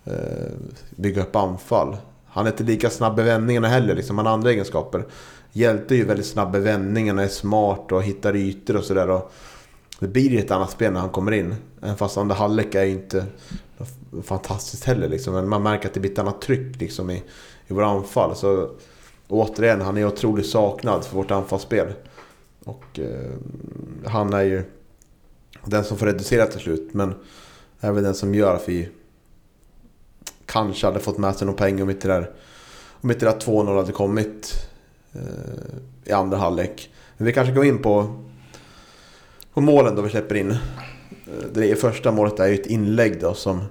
[0.03, 0.51] eh,
[0.95, 1.97] bygga upp anfall.
[2.25, 4.17] Han är inte lika snabb i vändningarna heller, liksom.
[4.17, 5.05] han har andra egenskaper.
[5.55, 9.21] Hjälte är ju väldigt snabb i vändningarna, är smart och hittar ytor och sådär.
[9.99, 11.55] Det blir ett annat spel när han kommer in.
[11.81, 13.25] Även fast andra halvlek är ju inte
[14.23, 15.09] fantastiskt heller.
[15.09, 15.33] Liksom.
[15.33, 17.23] Men man märker att det blir ett annat tryck liksom, i,
[17.67, 18.35] i våra anfall.
[18.35, 18.69] Så
[19.27, 21.93] återigen, han är otroligt saknad för vårt anfallsspel.
[22.65, 23.31] Och eh,
[24.05, 24.63] han är ju
[25.65, 26.93] den som får reducera till slut.
[26.93, 27.13] Men
[27.79, 28.89] även den som gör att vi
[30.45, 32.31] kanske hade fått med sig någon poäng om inte det där,
[33.01, 34.69] om inte där 2-0 hade kommit
[35.15, 36.89] Eh, i andra halvlek.
[37.17, 38.19] Men vi kanske går in på,
[39.53, 40.51] på målen då vi släpper in.
[40.51, 40.57] Eh,
[41.53, 43.61] det första målet är ju ett inlägg då som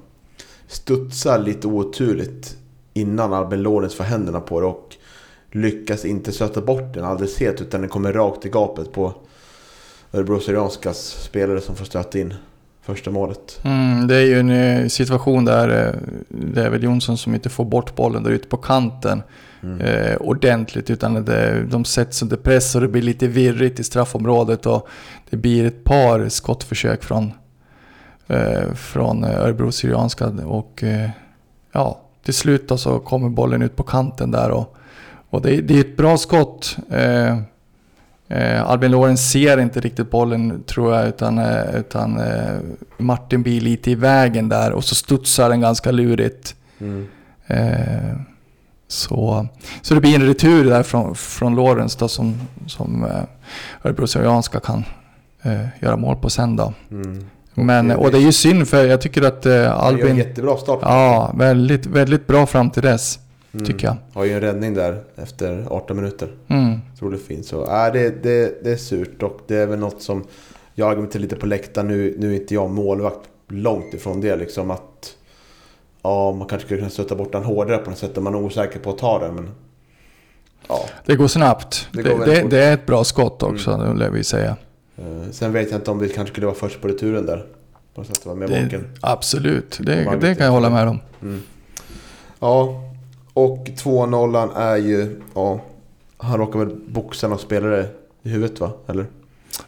[0.66, 2.56] studsar lite oturligt
[2.94, 4.96] innan Albin Lorenz får händerna på det och
[5.50, 9.14] lyckas inte stöta bort den alldeles helt utan den kommer rakt i gapet på
[10.12, 12.34] Örebro Syrianskas spelare som får stöta in
[12.82, 13.60] första målet.
[13.64, 17.64] Mm, det är ju en eh, situation där det är väl Jonsson som inte får
[17.64, 19.22] bort bollen där ute på kanten
[19.62, 19.80] Mm.
[19.80, 24.66] eh, ordentligt utan det, de sätts under press och det blir lite virrigt i straffområdet
[24.66, 24.88] och
[25.30, 27.32] det blir ett par skottförsök från,
[28.26, 31.10] eh, från eh, Örebro Syrianska och eh,
[31.72, 34.76] ja, till slut då så kommer bollen ut på kanten där och,
[35.30, 36.76] och det, det är ett bra skott.
[36.90, 37.38] Eh,
[38.32, 42.58] Eh, Albin Lorenz ser inte riktigt bollen tror jag utan, eh, utan eh,
[42.98, 46.56] Martin blir lite i vägen där och så studsar den ganska lurigt.
[46.78, 47.08] Mm.
[48.92, 49.46] Så,
[49.82, 52.34] så det blir en retur där från, från Lorenz då som,
[52.66, 53.22] som eh,
[53.84, 54.06] Örebro
[54.60, 54.84] kan
[55.42, 56.72] eh, göra mål på sen då.
[56.90, 57.24] Mm.
[57.54, 59.80] Men, Det och det är ju synd för jag tycker att eh, Han gör en
[59.80, 60.16] Albin...
[60.16, 60.78] jättebra start.
[60.82, 63.18] Ja, väldigt, väldigt bra fram till dess
[63.54, 63.66] Mm.
[63.66, 63.96] tycker jag.
[64.12, 66.28] Har ju en räddning där efter 18 minuter.
[66.48, 66.78] Mm.
[66.94, 67.46] Otroligt fint.
[67.46, 70.24] Så äh, det, det, det är surt och det är väl något som
[70.74, 71.88] jag argumenterar lite på läktaren.
[71.88, 74.82] Nu, nu är inte jag målvakt långt ifrån det liksom att,
[76.02, 78.38] ja, man kanske skulle kunna stötta bort den hårdare på något sätt om man är
[78.38, 79.34] osäker på att ta den.
[79.34, 79.50] Men,
[80.68, 80.84] ja.
[81.06, 81.88] Det går snabbt.
[81.92, 82.40] Det Det, går det, det.
[82.40, 82.52] Mm.
[82.54, 84.56] är ett bra skott också, det lär vi säga.
[84.96, 87.46] Eh, Sen vet jag inte om vi kanske skulle vara först på returen där.
[87.94, 91.00] På något sätt med Det, absolut, det, det kan jag hålla med om.
[91.22, 91.42] Mm.
[92.40, 92.82] Ja,
[93.32, 95.20] och 2-0 är ju...
[95.34, 95.60] Ja,
[96.16, 97.86] han råkar väl boxa någon spelare
[98.22, 98.70] i huvudet va?
[98.86, 99.06] Eller?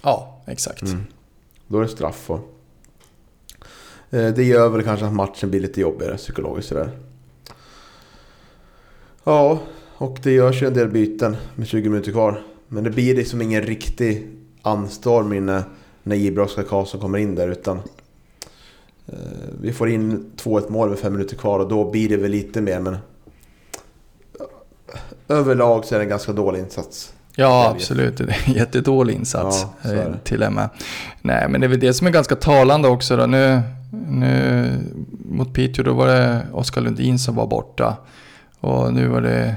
[0.03, 0.83] Ja, exakt.
[0.83, 1.07] Mm.
[1.66, 2.54] Då är det straff och...
[4.14, 6.90] Eh, Det gör väl kanske att matchen blir lite jobbigare psykologiskt sådär.
[9.24, 9.59] Ja,
[9.96, 12.42] och det görs ju en del byten med 20 minuter kvar.
[12.68, 14.29] Men det blir liksom ingen riktig
[14.62, 15.62] anstormning när,
[16.03, 17.77] när Jibra Oskar Karlsson kommer in där utan...
[19.07, 19.14] eh,
[19.61, 22.61] Vi får in 2-1 mål med 5 minuter kvar och då blir det väl lite
[22.61, 22.96] mer men...
[25.29, 27.12] Överlag så är det en ganska dålig insats.
[27.37, 28.16] Ja, absolut.
[28.16, 29.64] Det är en jättedålig insats.
[29.83, 30.68] Ja, eh, till och med.
[31.22, 33.16] Nej, men det är väl det som är ganska talande också.
[33.16, 33.27] Då.
[33.27, 33.61] Nu,
[34.09, 34.71] nu
[35.25, 37.97] mot Piteå, då var det Oskar Lundin som var borta.
[38.61, 39.57] Och nu var det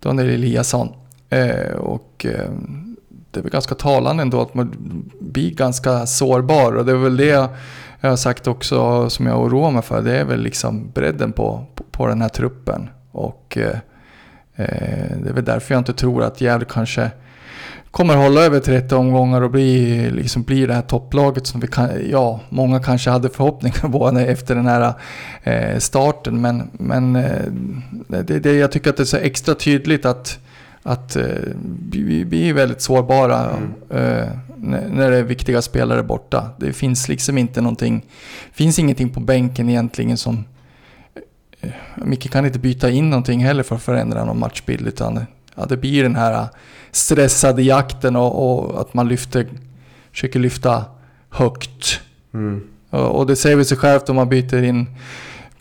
[0.00, 0.88] Daniel Eliasson.
[1.30, 2.50] Eh, och eh,
[3.30, 4.74] det är väl ganska talande ändå att man
[5.20, 6.72] blir ganska sårbar.
[6.72, 7.48] Och det är väl det
[8.00, 10.02] jag har sagt också som jag oroar mig för.
[10.02, 12.88] Det är väl liksom bredden på, på, på den här truppen.
[13.10, 13.78] Och eh,
[14.54, 17.10] eh Det är väl därför jag inte tror att Gävle kanske
[17.94, 21.90] kommer hålla över 30 omgångar och bli, liksom bli det här topplaget som vi kan,
[22.10, 24.94] ja, många kanske hade förhoppningar på efter den här
[25.42, 26.40] eh, starten.
[26.40, 27.42] Men, men eh,
[28.08, 30.38] det, det, jag tycker att det är så extra tydligt att,
[30.82, 31.24] att eh,
[31.90, 33.50] vi, vi är väldigt sårbara
[33.90, 36.50] eh, när, när det är viktiga spelare borta.
[36.58, 38.04] Det finns liksom inte någonting,
[38.52, 40.44] finns ingenting på bänken egentligen som
[41.94, 44.86] Micke kan inte byta in någonting heller för att förändra någon matchbild.
[44.86, 46.48] Utan ja, det blir den här
[46.92, 49.46] stressade jakten och, och att man lyfter,
[50.12, 50.84] försöker lyfta
[51.30, 52.00] högt.
[52.34, 52.62] Mm.
[52.90, 54.86] Och, och det säger väl sig självt om man byter in,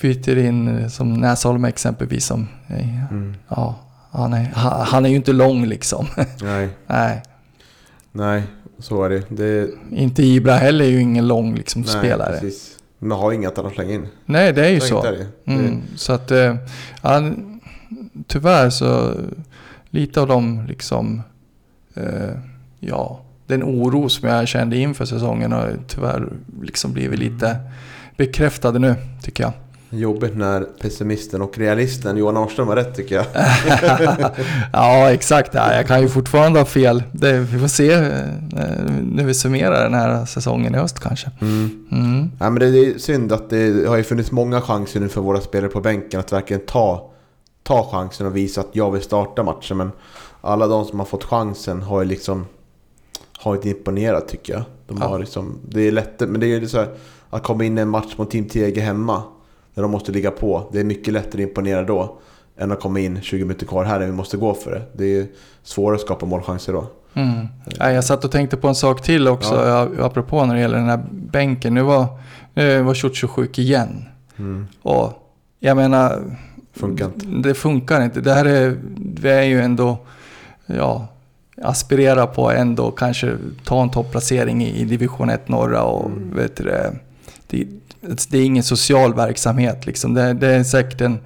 [0.01, 2.25] byter in eh, som Näsholm exempelvis.
[2.25, 3.35] Som, eh, Mm.
[3.49, 3.79] ja,
[4.11, 4.51] han, är,
[4.85, 6.07] han, är ju inte lång liksom.
[6.41, 7.21] Nej, Nej,
[8.11, 8.43] nej,
[8.79, 9.23] så är det.
[9.29, 12.39] det inte Ibra heller är ju ingen lång liksom, nej, spelare.
[12.39, 12.77] Precis.
[12.99, 14.07] Man har inget att slänga in.
[14.25, 15.51] Nej, det är ju Så är det.
[15.51, 16.55] Mm, så att, eh,
[17.01, 17.31] ja,
[18.27, 19.13] tyvärr så
[19.93, 21.21] lite av de liksom,
[21.93, 22.35] eh,
[22.79, 26.27] ja, den oro som jag kände inför säsongen har tyvärr
[26.61, 27.57] liksom blivit lite
[28.17, 29.53] bekräftade nu, tycker jag.
[29.89, 33.25] Jobbigt när pessimisten och realisten Johan Arnström har rätt tycker jag.
[34.73, 35.53] ja, exakt.
[35.53, 37.03] Ja, jag kan ju fortfarande ha fel.
[37.11, 38.09] Det, vi får se eh,
[39.01, 41.31] när vi summerar den här säsongen i höst kanske.
[41.41, 41.85] Mm.
[41.91, 42.31] Mm.
[42.39, 45.41] Ja, men det är synd att det har ju funnits många chanser nu för våra
[45.41, 47.12] spelare på bänken att verkligen ta,
[47.63, 49.77] ta chansen och visa att jag vill starta matchen.
[49.77, 49.91] Men
[50.41, 52.45] alla de som har fått chansen har ju liksom
[53.37, 54.63] har inte imponerat tycker jag.
[54.87, 55.07] De Ja.
[55.07, 56.87] har liksom, det är lätt, men det är ju så här,
[57.29, 59.23] att komma in i en match mot Team Tege hemma
[59.73, 60.69] när de måste ligga på.
[60.71, 62.17] Det är mycket lättare att imponera då
[62.57, 64.81] än att komma in 20 minuter kvar här när vi måste gå för det.
[64.93, 65.27] Det är ju
[65.63, 66.85] svårare att skapa målchanser då.
[67.13, 67.47] Mm.
[67.79, 69.87] Ja, jag satt och tänkte på en sak till också, ja.
[70.05, 71.73] apropå när det gäller den här bänken.
[71.73, 72.05] Nu var,
[72.53, 74.05] nu var Ciuciu sjuk igen.
[74.37, 74.67] Mm.
[74.81, 75.13] Och
[75.59, 76.37] jag menar,
[76.73, 77.25] Funkar inte.
[77.25, 78.21] det funkar inte.
[78.21, 78.77] Det här är,
[79.21, 79.97] vi är ju ändå,
[80.65, 81.07] ja,
[81.61, 86.35] aspirerar på ändå kanske ta en topplacering i, i division 1 norra och Mm.
[86.35, 86.93] vet du det,
[87.47, 87.67] det,
[88.29, 90.13] det är ingen social verksamhet liksom.
[90.13, 91.19] Det, det är säkert en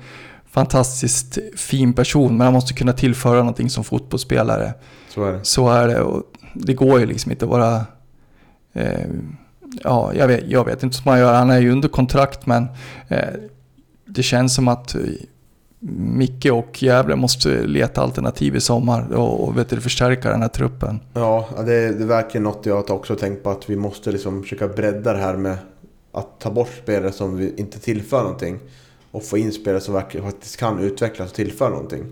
[0.49, 4.73] fantastiskt fin person men han måste kunna tillföra någonting som fotbollsspelare.
[5.09, 5.39] Så är det.
[5.43, 7.85] Så är det och det går ju liksom inte att vara...
[8.73, 9.05] Eh,
[9.83, 11.33] ja, jag vet, jag vet inte vad man gör.
[11.33, 12.67] Han är ju under kontrakt men
[13.07, 13.19] eh,
[14.05, 14.95] det känns som att
[15.79, 20.49] Micke och Gävle måste leta alternativ i sommar och, och vet du, förstärka den här
[20.49, 20.99] truppen.
[21.13, 24.43] Ja, det är, det är verkligen något jag också tänkt på att vi måste liksom
[24.43, 25.57] försöka bredda det här med
[26.11, 28.59] att ta bort spelare som vi inte tillför någonting
[29.11, 32.03] och få in spelare som verkligen faktiskt kan utvecklas och tillföra någonting.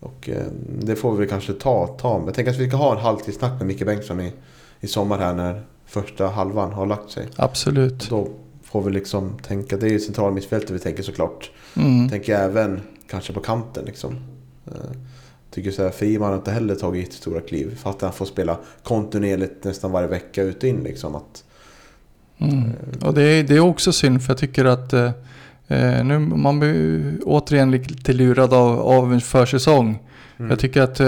[0.00, 0.42] Och eh,
[0.80, 2.22] det får vi kanske ta, ta.
[2.26, 4.32] Jag tänker att vi ska ha en halvtidssnack med Micke Bengtsson i,
[4.80, 7.28] i sommar här när första halvan har lagt sig.
[7.36, 8.10] Absolut.
[8.10, 8.28] Då
[8.62, 11.50] får vi liksom tänka, det är ju centralmittfältet vi tänker såklart.
[11.76, 12.08] Mm.
[12.08, 12.80] Tänker även
[13.12, 14.16] kanske på kanten liksom.
[14.66, 14.72] Eh,
[15.50, 17.76] Tycker så här, Friman har inte heller tagit jättestora kliv.
[17.76, 21.14] För att han får spela kontinuerligt nästan varje vecka ut och in liksom.
[21.14, 21.44] Att,
[22.38, 22.72] Mm.
[23.04, 25.10] Och det är, det är också synd för jag tycker att eh,
[25.68, 29.98] eh, nu man blir återigen lite lurad av, av en försäsong.
[30.38, 30.50] mm.
[30.50, 31.06] Jag tycker att eh,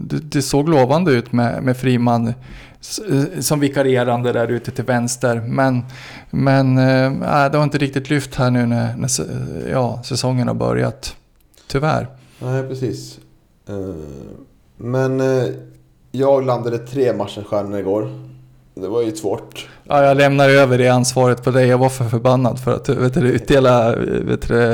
[0.00, 5.40] det, det såg lovande ut med, med Friman eh, som vikarierande där ute till vänster.
[5.40, 5.84] Men,
[6.30, 9.10] men eh, nej, det har inte riktigt lyft här nu när, när
[9.70, 11.16] ja, säsongen har börjat.
[11.66, 12.06] Tyvärr.
[12.38, 13.18] Nej, precis.
[13.68, 13.74] Eh,
[14.76, 15.44] Men eh,
[16.12, 18.08] jag landade tre matchstjärnor igår.
[18.74, 19.68] Det var ju svårt.
[19.84, 21.66] Ja, jag lämnar över det ansvaret på dig.
[21.68, 24.72] Jag var för förbannad för att vet du, utdela, vet du,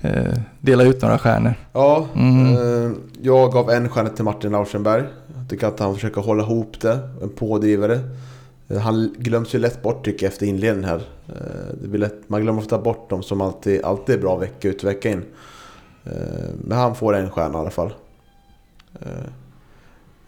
[0.00, 1.54] eh, dela ut några stjärnor.
[1.72, 2.94] Ja, Mm.
[3.22, 5.02] jag gav en stjärna till Martin Lauschenberg.
[5.38, 8.00] Jag tycker att han försöker hålla ihop det, en pådrivare.
[8.82, 11.02] Han glöms ju lätt bort tycker jag efter inledningen här.
[11.82, 14.82] Det blir lätt, man glömmer ofta bort dem som alltid, alltid är bra vecka ut
[14.82, 15.22] och vecka in.
[16.08, 17.92] Eh, men han får en stjärna i alla fall.
[19.00, 19.08] Eh,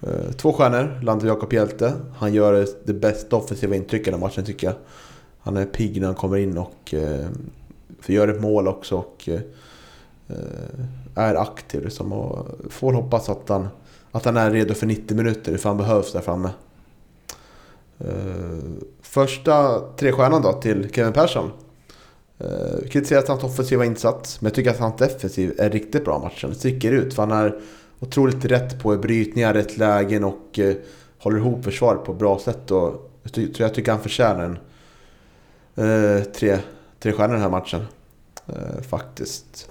[0.01, 1.93] eh, två stjärnor landar Jakob Hjelte.
[2.17, 4.77] Han gör det bästa offensiva intrycket av matchen tycker jag.
[5.41, 6.95] Han är pigg när han kommer in och
[8.07, 8.97] gör ett mål också.
[8.97, 9.29] Och,
[11.15, 13.69] är aktiv liksom och får hoppas att han,
[14.11, 16.51] att han är redo för 90 minuter för han behövs där framme.
[19.03, 21.51] Första tre stjärnan då till Kevin Persson.
[22.45, 26.23] Uh, kritiserat hans offensiva insats, men jag tycker att hans defensiv är riktigt bra i
[26.23, 26.55] matchen.
[26.55, 27.61] Sticker ut för han är
[28.01, 30.75] otroligt rätt på brytningar, rätt lägen och eh,
[31.19, 32.71] håller ihop försvaret på ett bra sätt.
[32.71, 34.59] Och jag ty- jag tycker han förtjänar
[35.75, 36.59] en eh, tre,
[37.01, 37.87] tre stjärnor den här matchen.
[38.47, 39.71] Eh, faktiskt.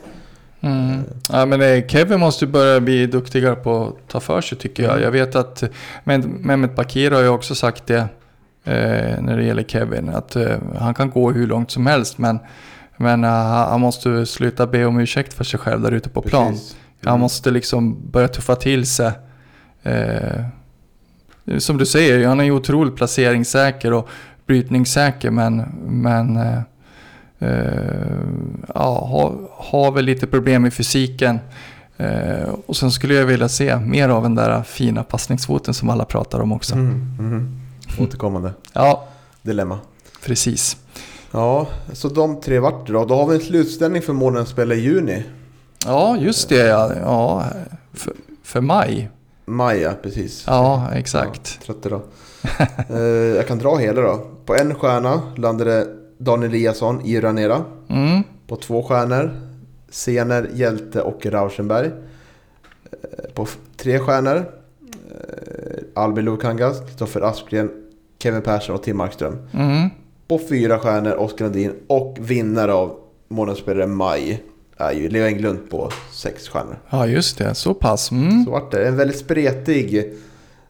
[0.62, 1.04] Mm.
[1.30, 5.02] Ja, men eh, Kevin måste börja bli duktigare på att ta för sig tycker jag.
[5.02, 5.64] Jag vet att
[6.04, 8.06] Mehmet Bakir har ju också sagt det eh,
[8.64, 10.10] när det gäller Kevin.
[10.10, 12.40] Att eh, han kan gå hur långt som helst men,
[12.98, 13.30] men eh,
[13.70, 16.52] han måste sluta be om ursäkt för sig själv där ute på plan.
[16.52, 16.76] Precis.
[17.04, 19.12] Han måste liksom börja tuffa till sig.
[19.84, 20.46] Eh,
[21.58, 24.10] som du säger, han är ju otroligt placeringssäker och
[24.46, 26.62] brytningssäker men, men eh,
[27.40, 28.20] eh,
[28.76, 31.40] ja, har, har väl lite problem i fysiken.
[31.98, 36.06] Eh, och sen skulle jag vilja se mer av den där fina passningsfoten som alla
[36.06, 36.76] pratar om också.
[36.76, 37.59] Mm, mhm.
[38.04, 39.08] Återkommande Ja,
[39.42, 39.80] dilemma.
[40.26, 40.78] precis.
[41.32, 43.06] Ja, så de tre vart det då.
[43.06, 45.24] Då har vi en slutställning för månadens spel i juni.
[45.86, 46.68] Ja, just det.
[46.68, 47.46] Ja, ja
[47.94, 49.10] för, för maj.
[49.46, 50.44] Maja, precis.
[50.48, 51.58] Ja, exakt.
[51.60, 52.02] Ja, trött idag.
[52.90, 53.00] eh,
[53.36, 54.26] jag kan dra hela då.
[54.46, 57.64] På en stjärna landade Daniel Eliasson i Ranera.
[57.90, 58.24] Mm.
[58.48, 59.32] På två stjärnor
[59.90, 61.88] Sener, Hjälte och Rauschenberg.
[61.88, 67.72] Eh, På tre stjärnor eh, Albin Lukangas, Kristoffer Aspgren,
[68.24, 69.38] Kevin Persson och Tim Markström.
[69.54, 69.90] Mm.
[70.28, 72.96] På fyra stjärnor Oskar Nordin och vinnare av
[73.28, 74.44] månadsspelare Maj
[74.78, 76.80] är ju Leo Englund på sex stjärnor.
[76.90, 77.56] Ja, just det.
[77.56, 78.12] Så pass.
[78.12, 78.46] Mm.
[78.46, 78.88] Så vart det.
[78.88, 80.14] En väldigt spretig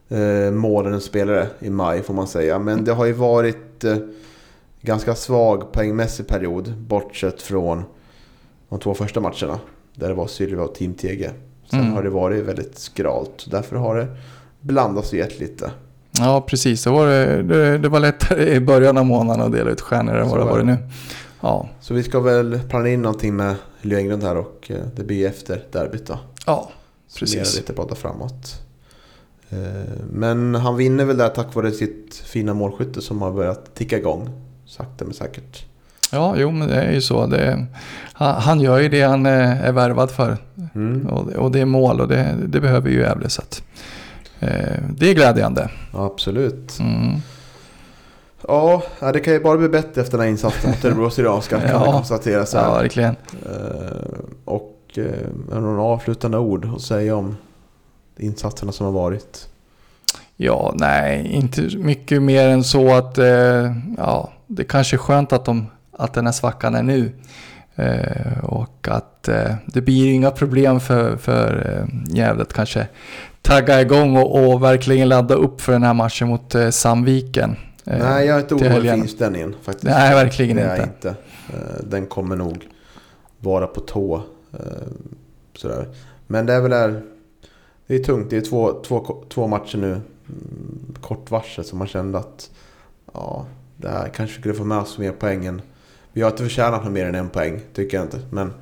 [0.08, 2.58] eh, målens spelare i maj får man säga.
[2.58, 3.96] Men det har ju varit eh,
[4.80, 7.82] ganska svag poängmässig period bortsett från
[8.68, 9.58] de två första matcherna.
[9.94, 11.30] Där det var Sylva och Team TG.
[11.70, 11.92] Sen Mm.
[11.92, 13.46] har det varit väldigt skralt.
[13.50, 14.06] Därför har det
[14.60, 15.70] blandats och gett lite.
[16.20, 16.84] Ja, precis.
[16.84, 17.06] Det var,
[17.42, 20.44] det, det, var lättare i början av månaden att dela ut stjärnor än vad det
[20.44, 20.72] var var det det.
[20.72, 20.78] nu.
[21.40, 25.26] Ja, Så vi ska väl planera in någonting med Englund här och eh, det blir
[25.28, 26.18] efter derbyt då.
[26.46, 26.70] ja
[27.18, 27.38] Precis.
[27.38, 27.56] Precis.
[27.56, 28.60] lite prata framåt.
[29.50, 29.58] Eh,
[30.12, 34.28] Men han vinner väl där tack vare sitt fina målskytte som har börjat ticka igång.
[34.66, 35.64] Sakta men säkert.
[36.12, 37.26] ja jo, men det är ju så.
[37.26, 37.66] Det,
[38.12, 40.36] han, han gör ju det han eh, är värvad för.
[40.74, 41.06] Mm.
[41.06, 43.28] Och, det- och det är mål och det, det behöver ju Gävle.
[43.28, 43.62] Så att,
[44.90, 45.70] det är glädjande.
[45.92, 46.78] Ja, absolut.
[46.80, 47.16] Mm.
[48.48, 51.60] Ja, ja, det kan ju bara bli bättre efter den här insatsen mot Örebro Syrianska
[51.60, 51.92] kan Ja.
[51.92, 52.82] konstatera så Ja, här.
[52.82, 53.16] verkligen.
[53.46, 57.36] Eh, Och eh, några avslutande ord att säga om
[58.18, 59.48] insatserna som har varit?
[60.36, 65.44] Ja, nej, inte mycket mer än så att eh, ja, det kanske är skönt att,
[65.44, 67.12] de, att den här svackan är nu.
[67.76, 72.86] Eh, och att eh, det blir inga problem för, för eh, Gävle att kanske
[73.42, 77.56] tagga igång och, och verkligen ladda upp för den här matchen mot eh, Sandviken.
[77.84, 79.84] Eh, Nej, jag är inte orolig för inställningen faktiskt.
[79.84, 80.82] Nej, verkligen det är inte.
[80.94, 81.08] inte.
[81.48, 82.68] Eh, Den kommer nog
[83.38, 84.22] vara på tå.
[84.52, 84.58] eh,
[85.56, 85.88] Sådär.
[86.26, 87.02] Men det är väl där,
[87.86, 88.30] det är tungt.
[88.30, 89.86] Det är två, två, två matcher nu.
[89.92, 92.50] mm, Kort varsel som man kände att
[93.14, 95.62] ja, det här kanske skulle få med oss mer poängen.
[96.12, 98.20] Vi har inte förtjänat mer än en poäng, tycker jag inte.
[98.30, 98.52] Men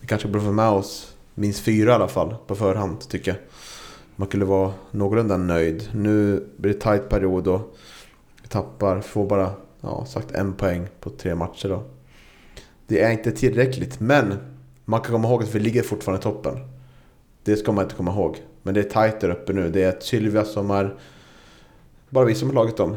[0.00, 3.38] vi kanske borde få med oss minst fyra i alla fall på förhand, tycker jag.
[4.16, 5.88] Man skulle vara någorlunda nöjd.
[5.92, 7.76] Nu blir det tajt period och
[8.42, 9.50] vi tappar, får bara
[9.80, 11.82] ja, sagt en poäng på tre matcher då.
[12.86, 14.34] Det är inte tillräckligt, men
[14.84, 16.58] man kan komma ihåg att vi ligger fortfarande i toppen.
[17.44, 18.36] Det ska man inte komma ihåg.
[18.62, 19.70] Men det är tajt där uppe nu.
[19.70, 20.94] Det är Sylvia som är...
[22.10, 22.96] Bara vi som har laget dem.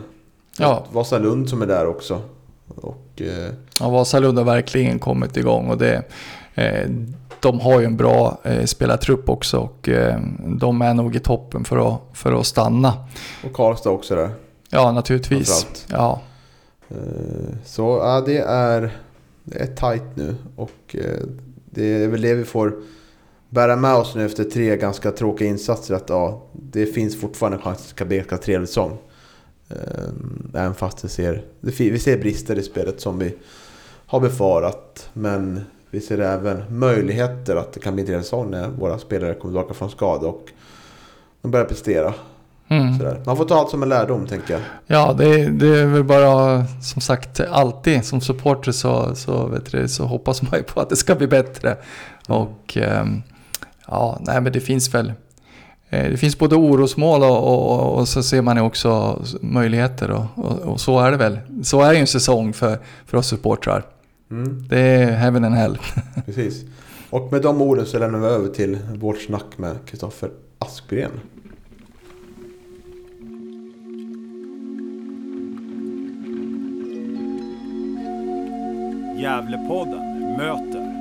[0.59, 0.85] Ja.
[0.91, 2.21] Vasalund som är där också.
[2.67, 3.21] Och...
[3.21, 6.03] Eh, Ja, Vasalund har verkligen kommit igång och det,
[6.55, 6.89] eh,
[7.41, 10.19] de har ju en bra eh, spelartrupp också och eh,
[10.59, 12.93] de är nog i toppen för att, för att stanna.
[13.45, 14.29] och Karlstad också där.
[14.69, 15.67] Ja, naturligtvis.
[15.89, 16.21] Ja,
[16.89, 18.97] Eh, Så ja, det är,
[19.43, 21.23] det är tajt nu och eh,
[21.65, 22.73] det är väl det vi får
[23.49, 25.95] bära med oss nu efter tre ganska tråkiga insatser.
[25.95, 28.97] Att ja, det finns fortfarande chans att det ganska trevlig säsong.
[29.69, 33.35] Ehm, Även fast vi ser, det vi ser brister i spelet som vi
[34.05, 35.09] har befarat.
[35.13, 35.61] Men
[35.91, 39.53] vi ser även möjligheter att det kan bli en del säsong när våra spelare kommer
[39.53, 40.45] tillbaka från skada och
[41.41, 42.13] de börjar prestera.
[42.69, 42.97] Mm.
[43.25, 44.61] Man får ta allt som en lärdom tänker jag.
[44.87, 49.87] Ja, det, det är väl bara som sagt alltid som supporter så, så, vet du,
[49.87, 51.77] så hoppas man ju på att det ska bli bättre.
[52.27, 53.21] Och ehm,
[53.87, 55.13] ja, nej men det finns väl
[55.89, 60.25] eh, det finns både orosmål och, och, och så ser man ju också möjligheter och,
[60.35, 61.39] och, och så är det väl.
[61.63, 63.83] Så är ju en säsong för, för oss supportrar.
[64.31, 65.77] Mm, Det är heaven and hell.
[66.25, 66.65] precis.
[67.09, 71.11] Och med de orden så lämnar vi över till vårt snack med Kristoffer Aspgren.
[79.21, 80.93] Gävlepodden möter.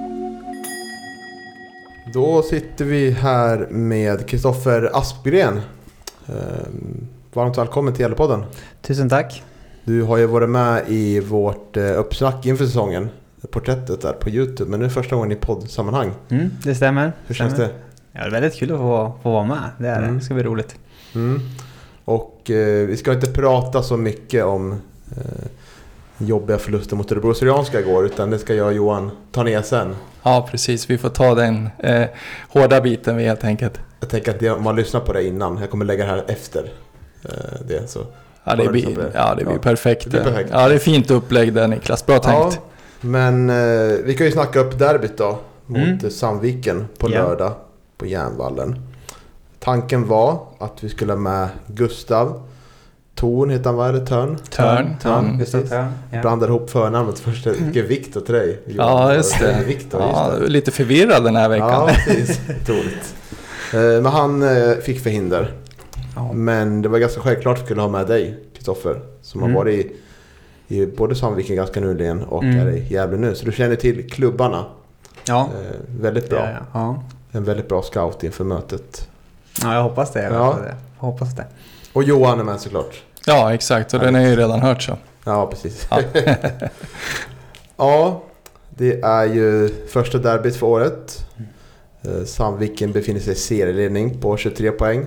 [2.15, 5.61] Då sitter vi här med Kristoffer Aspgren.
[6.27, 8.45] Ehm, Varmt välkommen till Gällepodden.
[8.83, 9.43] Tusen tack.
[9.87, 13.09] Du har ju varit med i vårt eh, uppsnack inför säsongen.
[13.51, 14.71] Porträttet där på Youtube.
[14.71, 16.13] Men nu är det första gången i poddsammanhang.
[16.29, 17.13] Mm, det stämmer.
[17.27, 17.69] Hur känns stämmer.
[17.69, 17.75] det?
[18.13, 19.71] Ja, det är väldigt kul att få, få vara med.
[19.79, 20.07] Det är det.
[20.07, 20.19] Mm.
[20.19, 20.77] Det ska bli roligt.
[21.15, 21.41] Mm.
[22.05, 24.73] Och eh, vi ska inte prata så mycket om
[25.17, 25.47] eh,
[26.19, 28.07] jobbiga förluster mot Örebro Syrianska igår.
[28.07, 29.97] Utan det ska jag och Johan ta ner sen.
[30.23, 30.91] Ja, precis.
[30.91, 32.07] Vi får ta den eh,
[32.49, 33.81] hårda biten vi helt enkelt.
[34.01, 35.59] Jag tänker att det, om man lyssnar på det innan.
[35.61, 36.73] Jag kommer lägga det här efter
[37.25, 37.91] eh, det.
[37.91, 38.01] Så.
[38.47, 39.11] Ja, det blir, liksom det.
[39.15, 40.05] ja, det blir Ja, perfekt.
[40.05, 40.51] det blir perfekt.
[40.53, 42.07] Ja, det är fint upplägg där Niklas.
[42.07, 42.55] Bra tänkt.
[42.55, 42.61] Ja,
[43.01, 45.39] men eh, vi kan ju snacka upp derbyt då.
[45.67, 46.11] Mot Mm.
[46.11, 47.23] Sandviken på Ja.
[47.23, 47.53] lördag
[47.99, 48.83] på Järnvallen.
[49.61, 52.43] Tanken var att vi skulle ha med Gustav.
[53.15, 53.89] Torn heter han va?
[53.89, 54.39] Eller Törn?
[54.51, 54.97] Törn.
[55.05, 55.39] Mm.
[55.39, 55.71] Gustav precis.
[55.71, 55.93] Törn.
[56.13, 56.21] Ja.
[56.21, 57.47] Blandade ihop förnamnet först.
[57.47, 58.63] Vilken Viktor till dig.
[58.67, 59.57] Ja, just det.
[59.67, 60.49] Viktor, Ja, just det.
[60.49, 61.69] lite förvirrad den här veckan.
[61.71, 62.41] Ja, precis.
[62.63, 63.15] Otroligt.
[63.75, 65.53] Eh, Men han eh, fick förhinder.
[66.17, 66.33] Ja.
[66.33, 69.01] Men det var ganska självklart att vi skulle ha med dig, Kristoffer.
[69.23, 69.53] Som Mm.
[69.55, 69.87] har varit
[70.69, 72.67] i, i både Sandviken ganska nyligen och Mm.
[72.67, 73.35] är i Gävle nu.
[73.35, 74.65] Så du känner till klubbarna.
[75.27, 75.41] Ja.
[75.41, 76.39] Eh, väldigt bra.
[76.39, 76.65] Ja, ja.
[76.73, 77.03] Ja.
[77.39, 79.09] En väldigt bra scout inför mötet.
[79.63, 80.23] ja, jag hoppas det.
[80.23, 80.45] Jag Ja.
[80.45, 80.75] hoppas det.
[80.99, 81.45] Jag hoppas det.
[81.93, 83.03] Och Johan är med såklart.
[83.27, 83.95] Ja, exakt.
[83.95, 84.97] Och den är ju redan hört så.
[85.25, 85.87] Ja, precis.
[85.91, 86.01] Ja.
[87.77, 88.23] Ja,
[88.71, 91.27] det är ju första derbyt för året.
[92.03, 95.07] Eh, Sandviken befinner sig i serieledning på 23 poäng.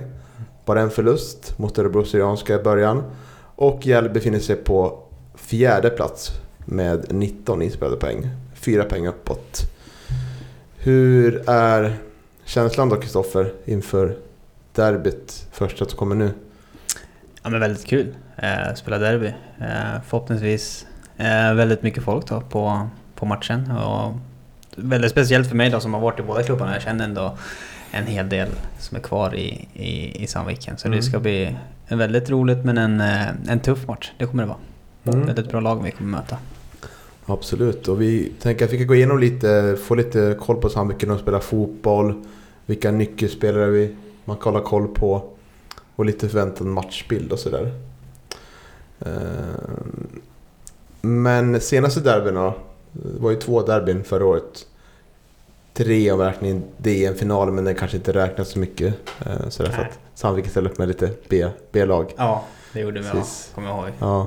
[0.70, 3.04] Bara en förlust mot Örebro Syrianska i början.
[3.56, 5.02] Och Gävle befinner sig på
[5.34, 6.30] fjärde plats
[6.64, 8.28] med 19 inspelade poäng.
[8.54, 9.60] Fyra poäng uppåt.
[10.76, 11.96] Hur är
[12.44, 14.16] känslan då Kristoffer inför
[14.72, 16.30] derbyt första som kommer nu?
[17.42, 18.14] Ja, men väldigt kul.
[18.36, 19.34] Eh, spela derby.
[19.58, 23.70] Eh, förhoppningsvis eh, väldigt mycket folk då på, på matchen.
[23.70, 24.12] Och
[24.76, 26.72] väldigt speciellt för mig då som har varit i båda klubbarna.
[26.72, 27.36] Jag känner ändå
[27.90, 30.78] en hel del som är kvar i, i, i Sandviken.
[30.78, 30.96] Så Mm.
[30.98, 34.12] det ska bli en väldigt roligt men en, eh, en tuff match.
[34.18, 34.58] Det kommer det vara.
[35.16, 35.26] Mm.
[35.26, 36.36] Väldigt bra lag vi kommer möta.
[37.26, 41.10] Absolut, och vi tänker att vi kan gå igenom lite, få lite koll på Sandviken
[41.10, 42.14] och spela fotboll.
[42.66, 45.22] Vilka nyckelspelare vi, man kan hålla koll på.
[45.96, 47.72] Och lite förväntad matchbild och sådär.
[48.98, 49.10] Eh,
[51.00, 52.52] Men senaste derbyna
[52.92, 54.66] var ju två derbyn förra året.
[55.74, 58.94] Tre om vi räknar in DM-finalen men den kanske inte räknas så mycket.
[59.26, 62.12] eh, Så därför att Sandviken ställde upp med lite B- B-lag.
[62.16, 63.06] Ja, det gjorde vi.
[63.14, 63.90] Ja, kommer jag ihåg.
[63.98, 64.26] Ja.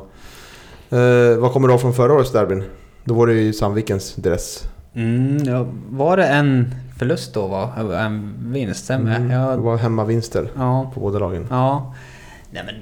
[0.97, 2.63] Eh, vad kommer du ihåg från förra årets derbyn?
[3.03, 4.63] Då var det ju Sandvikens dress.
[4.93, 7.73] Mm, ja, var det en förlust då va?
[7.99, 8.83] En vinst?
[8.83, 11.47] Stämmer Mm, ja, Det var hemmavinster ja, på båda lagen.
[11.49, 11.93] ja.
[12.51, 12.75] Nej men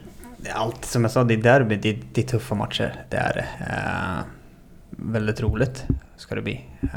[0.53, 2.95] allt som jag sa, det är derby, det är, det är tuffa matcher.
[3.09, 3.45] Det är det.
[3.59, 4.23] Eh,
[4.89, 5.83] väldigt roligt
[6.17, 6.65] ska det bli.
[6.81, 6.89] Eh,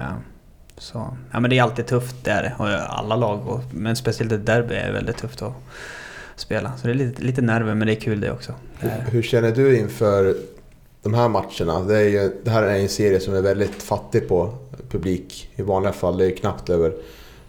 [0.79, 2.55] så, ja men det är alltid tufft, det är det.
[2.59, 2.68] Och
[2.99, 5.53] alla lag, och, men speciellt ett derby är väldigt tufft att
[6.37, 6.72] spela.
[6.77, 8.53] Så det är lite, lite nerver, men det är kul det också.
[8.81, 9.05] Det.
[9.11, 10.37] Hur känner du inför
[11.03, 11.81] de här matcherna?
[11.81, 14.55] Det, är ju, det här är en serie som är väldigt fattig på
[14.91, 15.51] publik.
[15.57, 16.93] I vanliga fall det är ju knappt över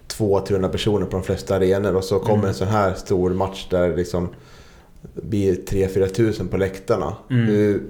[0.08, 1.96] 200-300 personer på de flesta arenor.
[1.96, 2.48] Och så kommer Mm.
[2.48, 4.30] en sån här stor match där det liksom
[5.14, 7.16] blir 3-4 tusen på läktarna.
[7.30, 7.46] Mm.
[7.46, 7.84] Hur,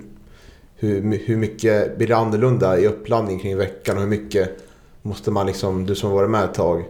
[0.75, 3.95] hur, hur mycket blir det annorlunda i uppladdning kring veckan?
[3.95, 4.57] Och hur mycket
[5.05, 6.85] måste man liksom, du som har varit med ett tag,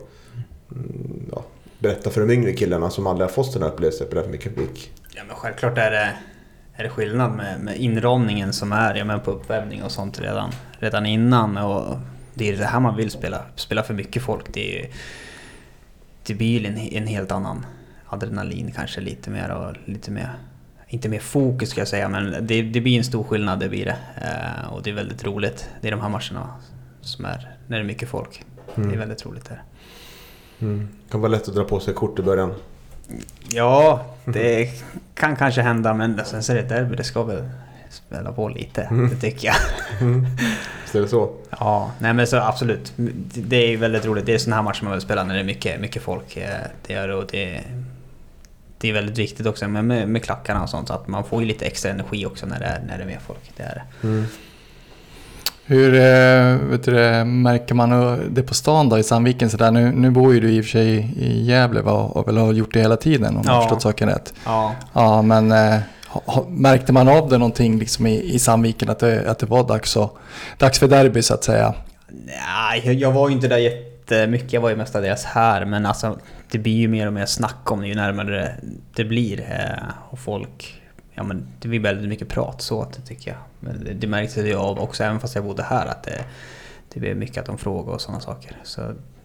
[0.71, 1.43] mm, ja,
[1.79, 4.27] berätta för de yngre killarna som aldrig har fått den här upplevelsen på det här
[4.29, 4.91] mycket publik?
[5.15, 6.13] Ja men självklart är det,
[6.73, 10.51] är det skillnad med, med inramningen som är ja, men på uppvärmning och sånt redan,
[10.79, 11.57] redan innan.
[11.57, 11.97] Och
[12.33, 13.41] det är det här man vill spela.
[13.55, 14.53] Spela för mycket folk.
[14.53, 14.91] Det, är, ju-
[16.25, 17.65] det blir ju en, en helt annan
[18.05, 20.29] adrenalin kanske lite mer och lite mer...
[20.87, 23.85] Inte mer fokus ska jag säga men det, det blir en stor skillnad det blir
[23.85, 23.97] det.
[24.21, 25.69] Eh, och det är väldigt roligt.
[25.81, 26.49] Det är de här matcherna
[27.01, 28.43] som är när det är mycket folk.
[28.75, 28.99] Det är Mm.
[28.99, 29.45] väldigt roligt.
[29.49, 29.61] Där.
[30.61, 30.87] Mm.
[31.05, 32.53] Det kan vara lätt att dra på sig kort i början.
[33.49, 34.69] Ja, det
[35.13, 37.49] kan kanske hända men sen så är det ett derby, det ska väl
[37.89, 38.89] spela på lite.
[39.11, 39.55] Det tycker jag.
[40.83, 41.33] Visst är det så?
[41.59, 42.93] Ja, nej men så absolut.
[43.33, 44.25] Det är väldigt roligt.
[44.25, 46.37] Det är sådana här matcher man vill spela när det är mycket, mycket folk.
[46.37, 46.49] eh,
[46.87, 47.61] Det det och det,
[48.77, 50.87] det är väldigt viktigt också med, med, med klackarna och sånt.
[50.87, 53.07] Så att man får ju lite extra energi också när det är, när det är
[53.07, 53.51] mer folk.
[53.57, 54.07] Det är det.
[54.07, 54.25] Mm.
[55.67, 57.89] Hur eh, vet du, märker man
[58.33, 59.49] det på stan då i Sandviken?
[59.49, 59.71] Så där?
[59.71, 61.91] Nu, nu bor ju du i och för sig i Gävle va?
[61.91, 63.55] och väl har gjort det hela tiden om jag Ja.
[63.55, 64.33] har förstått saken rätt.
[64.45, 64.71] Ja.
[64.93, 65.75] Ja, men eh,
[66.47, 69.95] märkte man av det någonting liksom i, i Sandviken att det, att det var dags,
[69.95, 70.17] och,
[70.57, 71.73] dags för derby så att säga?
[72.25, 74.53] Nej, jag- jag var ju inte där jättemycket.
[74.53, 75.65] Jag var ju mestadels här.
[75.65, 76.17] Men alltså,
[76.51, 78.51] det blir ju mer och mer snack om det ju närmare
[78.95, 79.39] det, blir.
[79.39, 80.81] eh, Och folk...
[81.15, 83.39] Ja men det blir väldigt mycket prat så att det tycker jag.
[83.59, 86.25] Men det, det märkte jag av också även fast jag bodde här att det,
[86.93, 88.57] det blir mycket att de frågar och sådana saker.
[88.63, 88.81] Så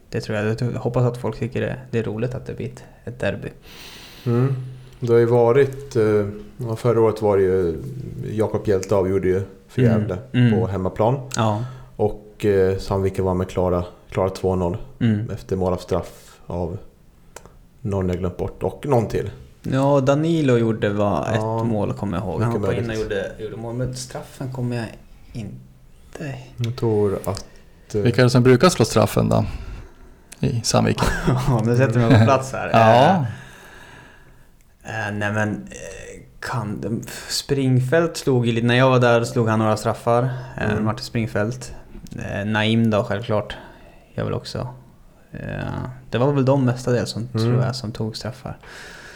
[0.09, 0.61] det tror jag.
[0.61, 3.49] Jag hoppas att folk tycker det, det är roligt att det blir ett, ett derby.
[4.27, 4.55] Mm.
[5.01, 5.97] Det har ju varit...
[5.97, 6.27] eh,
[6.77, 7.83] Förra året var det ju...
[8.33, 9.93] Jakob Hjälte avgjorde ju för Mm.
[10.01, 10.61] Gävle Mm.
[10.61, 11.21] på hemmaplan.
[11.37, 11.65] Ja.
[11.97, 15.31] Och eh, Sandviken var med klara, klara 2-0 Mm.
[15.31, 16.79] efter mål av straff av
[17.81, 19.31] någon jag glömt bort och någon till.
[19.63, 22.43] Ja, Danilo gjorde var ett Ja, mål kommer jag ihåg.
[22.43, 23.75] Han hoppade in och gjorde, gjorde mål.
[23.75, 24.87] Men straffen kommer jag
[25.33, 27.45] inte Jag tror att...
[27.95, 29.45] eh, Vilka är det som brukar slå straffen då?
[30.41, 31.07] I Sandviken?
[31.49, 32.69] Ja, nu sätter du mig på plats här.
[32.73, 33.27] Ja.
[34.85, 35.51] Eh, eh, nej men...
[35.55, 38.67] eh, Kan, Springfält slog ju lite...
[38.67, 40.23] När jag var där slog han några straffar.
[40.59, 40.85] Eh, Mm.
[40.85, 41.73] Martin Springfält.
[42.33, 43.57] Eh, Naim då självklart.
[44.15, 44.69] Jag väl också.
[45.33, 45.65] Eh,
[46.11, 47.47] det var väl de mestadels som, Mm.
[47.47, 48.59] tror jag, som tog straffar.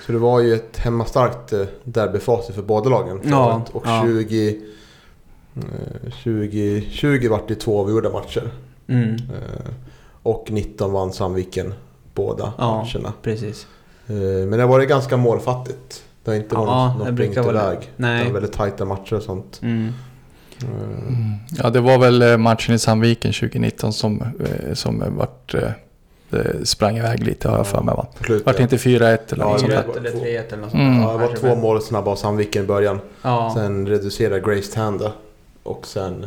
[0.07, 3.21] Så det var ju ett hemmastarkt eh, derbyfacit för båda lagen.
[3.25, 3.63] Ja.
[3.73, 4.03] Och ja.
[4.07, 4.49] 20...
[5.57, 8.51] eh, 20, 20 vart det två avgjorda matcher.
[8.89, 9.11] Mm.
[9.15, 9.71] Eh,
[10.23, 11.75] Och 19 vann Sandviken
[12.15, 12.85] båda Ja.
[12.85, 13.13] matcherna.
[13.23, 13.67] Precis.
[14.07, 16.05] Eh, Men det har varit ganska målfattigt.
[16.25, 17.91] Det har inte Ja, varit det något brukar blivit vara- iväg.
[17.97, 18.19] nej.
[18.19, 19.61] Det var väldigt tajta matcher och sånt.
[19.63, 19.87] Mm.
[19.87, 20.69] Eh,
[21.09, 21.35] Mm.
[21.63, 25.71] Ja, det var väl eh, matchen i Sandviken 2019 som, eh, som eh, vart, eh,
[26.31, 28.07] det sprang iväg lite har jag för mig va?
[28.25, 28.47] slutet.
[28.47, 29.01] Vart det inte 4-1
[29.33, 29.97] eller Ja, något sånt där?
[29.97, 30.81] eller 3-1 eller något sånt.
[30.83, 31.01] Mm.
[31.03, 33.01] Ja, det var två mål snabba av Sandviken i början.
[33.23, 33.53] Ja.
[33.55, 35.13] Sen reducerade Grace Tanda.
[35.63, 36.27] Och sen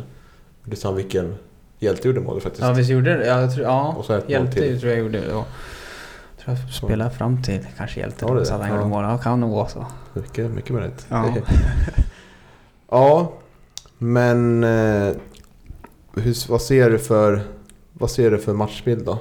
[0.64, 1.34] gjorde Sandviken...
[1.80, 2.62] Hjälte gjorde målet faktiskt.
[2.64, 3.26] Ja, visst gjorde det?
[3.26, 3.94] Ja, jag tror, ja.
[3.98, 4.80] Och så ett mål Hjälte till.
[4.80, 5.18] tror jag gjorde.
[5.18, 5.44] Ja.
[6.44, 8.24] Tror jag spelade fram till kanske Hjälte.
[8.28, 8.88] Ja, det är så att han gjorde Ja.
[8.88, 9.04] mål.
[9.04, 9.86] Ja, kan nog vara så.
[10.14, 11.06] Mycket, mycket möjligt.
[11.08, 11.34] Ja.
[12.90, 13.32] ja,
[13.98, 14.64] men...
[14.64, 15.12] Eh,
[16.14, 17.40] hur, vad ser du för...
[17.92, 19.18] Vad ser du för matchbild då?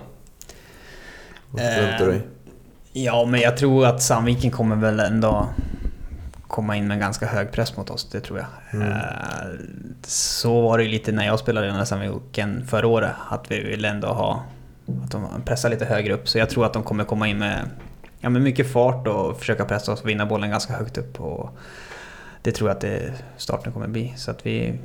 [1.52, 2.22] Vad Eh, förväntar du dig?
[2.94, 5.48] Ja, men jag tror att Sandviken kommer väl ändå
[6.48, 8.10] komma in med ganska hög press mot oss.
[8.12, 8.48] Det tror jag.
[8.82, 8.92] Mm.
[8.92, 8.98] Eh,
[10.04, 13.12] Så var det ju lite när jag spelade i den här Sandviken förra året.
[13.30, 14.44] Att vi ville ändå ha...
[15.04, 16.30] Att de pressar lite högre upp.
[16.30, 17.70] Så jag tror att de kommer komma in med,
[18.20, 21.22] ja, med mycket fart och försöka pressa oss och vinna bollen ganska högt upp.
[21.22, 21.50] Och
[22.42, 24.14] det tror jag att det starten kommer bli.
[24.18, 24.80] Så att vi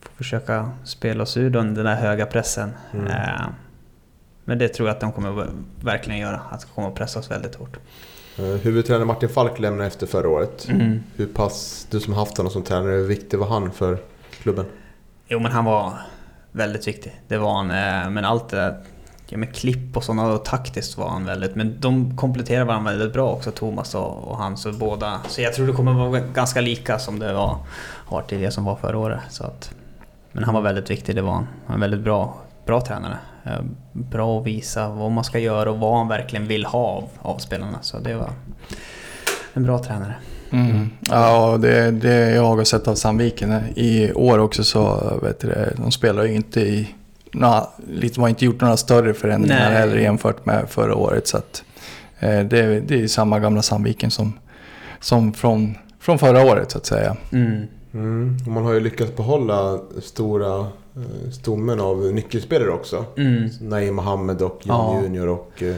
[0.00, 2.70] får försöka spela oss ur den den där höga pressen.
[2.92, 3.06] Mm.
[4.48, 5.46] Men det tror jag att de kommer
[5.80, 6.40] verkligen göra.
[6.50, 7.76] Att de kommer att pressa oss väldigt hårt.
[8.38, 10.68] Eh, huvudtränare Martin Falk lämnade efter förra året.
[10.68, 11.00] Mm.
[11.16, 13.98] Hur pass, du som haft honom som tränare, hur viktig var han för
[14.42, 14.66] klubben?
[15.28, 15.92] Jo men han var
[16.52, 17.20] väldigt viktig.
[17.28, 17.70] Det var han.
[17.70, 18.80] eh, Men allt det där,
[19.28, 21.54] ja, med klipp och sådana och taktiskt var han väldigt.
[21.54, 24.56] Men de kompletterar varandra väldigt bra också, Thomas och, och han.
[24.56, 25.20] Så båda.
[25.28, 27.56] Så jag tror det kommer vara ganska lika som det var,
[28.06, 29.20] har till det som var förra året.
[29.30, 29.74] Så att,
[30.32, 31.46] men han var väldigt viktig, det var han.
[31.66, 32.36] Han var väldigt bra,
[32.68, 33.18] bra tränare.
[33.44, 33.60] Eh,
[33.92, 37.38] Bra att visa vad man ska göra och vad han verkligen vill ha av, av
[37.38, 37.78] spelarna.
[37.80, 38.30] Så det var
[39.54, 40.14] en bra tränare.
[40.50, 40.90] Mm.
[41.00, 45.48] Ja, och det, det jag har sett av Sandviken i år också så vet du,
[45.48, 46.94] det, de spelar ju inte i...
[47.32, 49.78] Några, de har inte gjort några större förändringar Nej.
[49.78, 51.28] heller jämfört med förra året.
[51.28, 51.64] Så att,
[52.18, 54.32] eh, det, det är samma gamla Sandviken som,
[55.00, 57.16] som från, från förra året så att säga.
[57.32, 57.66] Mm.
[57.94, 58.36] Mm.
[58.46, 60.66] Man har ju lyckats behålla stora
[61.32, 63.04] stommen av nyckelspelare också.
[63.16, 63.48] Mm.
[63.60, 65.02] Naim Mohammed och Jan Ja.
[65.02, 65.76] Junior och eh,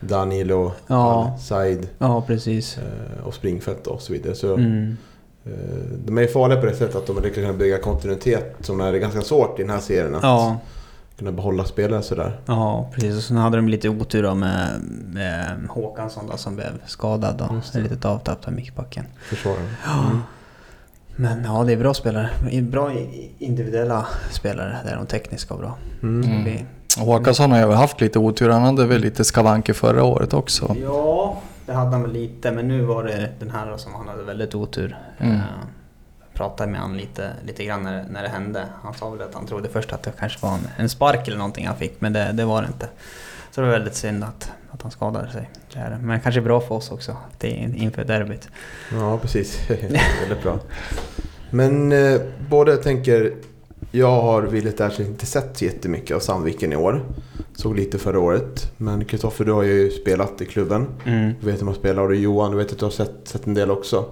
[0.00, 1.36] Danilo, Ja.
[1.40, 2.78] Said Ja, precis.
[2.78, 4.34] eh, och Springfält och så vidare.
[4.34, 4.96] Så, Mm.
[5.44, 5.52] eh,
[6.04, 9.58] de är farliga på det sättet att de kunna bygga kontinuitet som är ganska svårt
[9.58, 10.14] i den här serien.
[10.14, 10.56] Att Ja.
[11.18, 12.40] kunna behålla spelare sådär.
[12.46, 13.16] Ja, precis.
[13.16, 14.68] Och sen hade de lite otur då med,
[15.06, 17.36] med Håkansson då, som blev skadad.
[17.38, 17.44] Då.
[17.72, 17.78] Det.
[17.78, 19.04] Ett litet avtapp där, mittbacken.
[19.22, 19.68] Försvarare.
[19.86, 20.10] Ja.
[21.20, 22.30] Men ja, det är bra spelare.
[22.62, 22.92] Bra
[23.38, 24.76] individuella spelare.
[24.84, 25.74] Det är de tekniska och bra.
[26.02, 26.30] Mm.
[26.32, 26.66] Mm.
[26.98, 28.50] Håkansson har ju haft lite otur.
[28.50, 30.76] Han hade väl lite skavanker förra året också.
[30.82, 32.50] Ja, det hade han väl lite.
[32.52, 34.96] Men nu var det den här som han hade väldigt otur.
[35.18, 35.34] Mm.
[35.34, 35.40] Eh,
[36.20, 38.64] Jag pratade med honom lite, lite grann när, när det hände.
[38.82, 41.38] Han sa väl att han trodde först att det kanske var en, en spark eller
[41.38, 42.00] någonting han fick.
[42.00, 42.86] Men det, det var det inte.
[42.86, 45.50] Så Så det var väldigt synd att, att han skadade sig.
[45.72, 45.98] Det är det.
[46.02, 48.48] Men kanske bra för oss också, det är inför derbyt.
[48.92, 49.60] Ja, precis.
[50.20, 50.58] Väldigt bra.
[51.50, 52.20] Men eh,
[52.50, 53.34] både jag tänker,
[53.90, 57.04] jag har Willet där inte sett så jättemycket av Sandviken i år.
[57.54, 58.72] Såg lite förra året.
[58.76, 60.86] Men Kristoffer, du har ju spelat i klubben.
[61.06, 61.32] Mm.
[61.40, 62.02] Du vet hur man spelar.
[62.02, 64.04] Och du Johan, du vet att du har sett, sett en del också.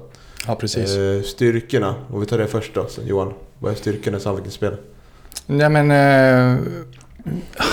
[0.46, 0.96] Ja, precis.
[0.96, 2.86] Eh, styrkorna, och vi tar det först då.
[2.86, 4.76] Så Johan, vad är styrkorna i Sandvikens spel?
[5.46, 6.58] Ja, men, eh,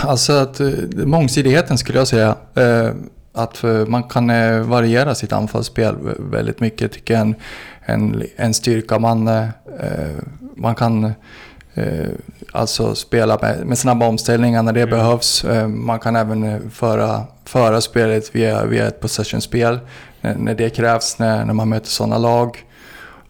[0.02, 2.36] alltså att, eh, mångsidigheten skulle jag säga.
[2.56, 2.90] Eh,
[3.34, 4.28] att eh, man kan
[4.70, 7.36] variera sitt anfallsspel vä- väldigt mycket tycker jag är en,
[7.86, 9.00] en, en styrka.
[9.00, 9.30] Man,
[10.56, 11.14] man kan
[12.52, 14.90] alltså spela med, med snabba omställningar när det Mm.
[14.98, 15.44] behövs.
[15.44, 19.80] Eh, man kan även föra, föra spelet via, via ett possession-spel
[20.22, 22.58] när, när det krävs, när, när man möter sådana lag.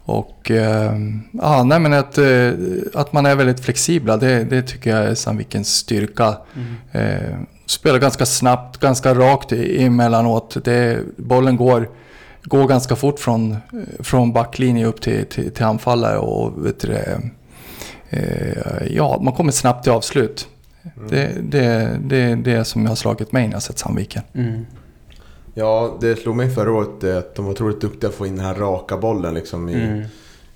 [0.04, 0.94] Och eh,
[1.32, 2.50] ja, nej, men att, eh,
[2.94, 6.36] att man är väldigt flexibla, det, det tycker jag är Sandvikens styrka.
[6.54, 6.76] Mm.
[6.92, 10.56] Eh, spelar ganska snabbt, ganska rakt emellanåt.
[10.64, 11.88] Det, bollen går,
[12.42, 13.58] går ganska fort från, eh,
[14.00, 17.20] från backlinje upp till, till, till anfallare och vet du, det,
[18.10, 20.48] eh, ja, man kommer snabbt till avslut.
[21.10, 24.22] Det, det, det är det som jag har slagit mig när jag sett Sandviken.
[24.34, 24.66] Mm.
[25.54, 28.36] Ja, det slog mig förra året eh, att de var otroligt duktiga att få in
[28.36, 30.02] den här raka bollen liksom i, Mm.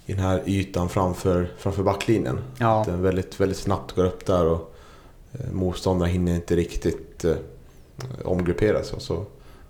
[0.07, 2.39] i den här ytan framför, framför backlinjen.
[2.59, 2.81] Ja.
[2.81, 4.75] Att den väldigt, väldigt snabbt går upp där och
[5.33, 7.35] eh, motståndaren hinner inte riktigt eh,
[8.25, 9.25] omgrupperas och så,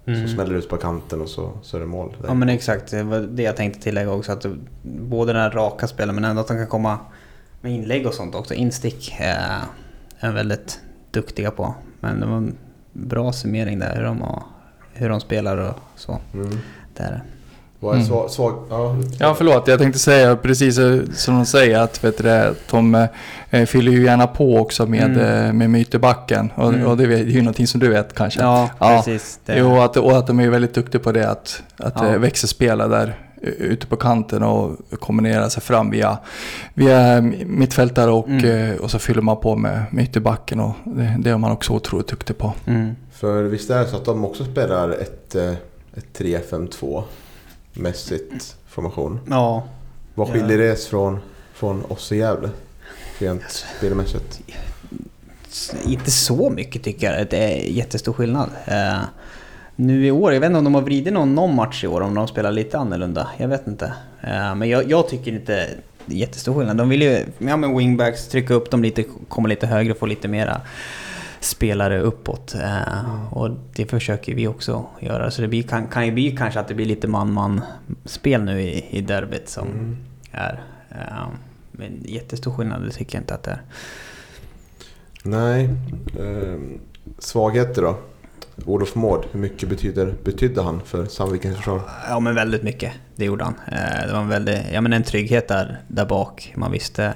[0.06, 0.28] Mm.
[0.28, 2.16] så smäller det ut på kanten och så, så är det mål.
[2.26, 4.32] Ja men exakt, det var det jag tänkte tillägga också.
[4.32, 4.46] Att
[4.82, 6.98] både den här raka spelen men ändå att de kan komma
[7.60, 8.54] med inlägg och sånt också.
[8.54, 9.62] Instick eh,
[10.18, 11.74] är väldigt duktiga på.
[12.00, 12.56] Men det var en
[12.92, 14.42] bra summering där hur de, har,
[14.98, 16.18] hur de spelar och så.
[16.34, 16.58] Mm.
[16.96, 17.20] Det är det.
[17.80, 18.06] Vad är Mm.
[18.08, 18.30] svag...
[18.30, 18.96] svag ja.
[19.20, 19.68] Ja, förlåt.
[19.68, 23.06] Jag tänkte säga precis eh, som de säger att vet du, det, de
[23.50, 25.46] eh, fyller ju gärna på också med, Mm.
[25.46, 26.52] eh, med myterbacken.
[26.54, 26.86] Och, Mm.
[26.86, 28.40] och det är ju någonting som du vet kanske.
[28.40, 29.02] Ja, Ja.
[29.04, 29.40] precis.
[29.46, 29.58] Det.
[29.58, 31.30] Jo, att, och att de är väldigt duktiga på det.
[31.30, 32.12] Att, att Ja.
[32.12, 32.18] ja.
[32.18, 36.18] växelspela där eh, ute på kanten och kombinera sig fram via,
[36.74, 38.70] via mittfältare och, Mm.
[38.70, 40.60] eh, och så fyller man på med, med ytterbacken.
[40.60, 42.52] Och det, det är man också otroligt duktig på.
[42.66, 42.96] Mm.
[43.20, 45.52] För visst är det så att de också spelar ett, eh,
[45.94, 47.02] ett 3-5-2
[47.72, 49.20] mässigt formation.
[49.30, 49.68] Ja.
[50.14, 51.18] Vad skiljer det från,
[51.54, 52.50] från oss i Gävle?
[53.18, 53.66] Rent Alltså.
[53.78, 54.40] spelmässigt.
[55.84, 57.26] Inte så mycket tycker jag.
[57.30, 58.50] Det är jättestor skillnad.
[58.66, 58.98] Eh,
[59.76, 62.00] nu i år, jag vet inte om de har vridit någon, någon match i år,
[62.00, 63.28] om de spelar lite annorlunda.
[63.36, 63.92] Jag vet inte.
[64.20, 65.68] Eh, men jag, jag tycker inte
[66.06, 66.76] det är jättestor skillnad.
[66.76, 70.28] De vill ju, ja med wingbacks, trycka upp dem lite, komma lite högre, få lite
[70.28, 70.60] mera
[71.40, 72.54] spelare uppåt.
[72.54, 75.30] Eh, Och det försöker vi också göra.
[75.30, 78.84] Så det blir, kan, kan ju bli kanske att det blir lite man-man-spel nu i,
[78.90, 79.96] i derbyt som Mm.
[80.32, 80.62] är.
[80.90, 81.28] Eh,
[81.72, 83.62] men jättestor skillnad, det tycker jag inte att det är.
[85.22, 85.68] Nej.
[86.20, 86.80] ehm,
[87.18, 87.98] svagheter då?
[88.66, 91.80] Olof Mård, hur mycket betyder, betydde han för Sandvikens försvar?
[92.08, 93.54] Ja men väldigt mycket, det gjorde han.
[93.72, 96.52] Eh, Det var en, väldigt, ja, men en trygghet där, där bak.
[96.56, 97.14] Man visste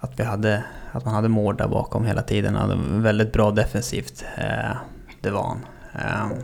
[0.00, 2.54] att, vi hade, att man hade mål där bakom hela tiden.
[2.54, 4.76] Han hade väldigt bra defensivt, eh,
[5.20, 5.58] det var han.
[5.94, 6.36] Eh,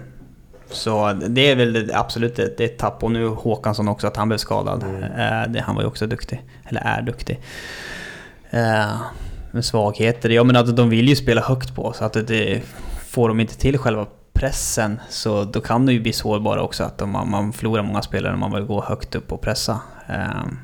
[0.70, 3.02] Så det är väl det- absolut ett, ett tapp.
[3.04, 4.82] Och nu Håkansson också, att han blev skadad.
[4.82, 5.02] Mm.
[5.02, 7.40] Eh, Det, han var ju också duktig, eller är duktig.
[8.50, 8.96] Eh,
[9.50, 12.62] Men svagheter, ja men att de vill ju spela högt på så att det-
[13.08, 16.98] får de inte till själva pressen så då kan det ju bli sårbara också att
[16.98, 19.80] de, man, förlorar många spelare när man vill gå högt upp och pressa.
[20.06, 20.58] Ehm,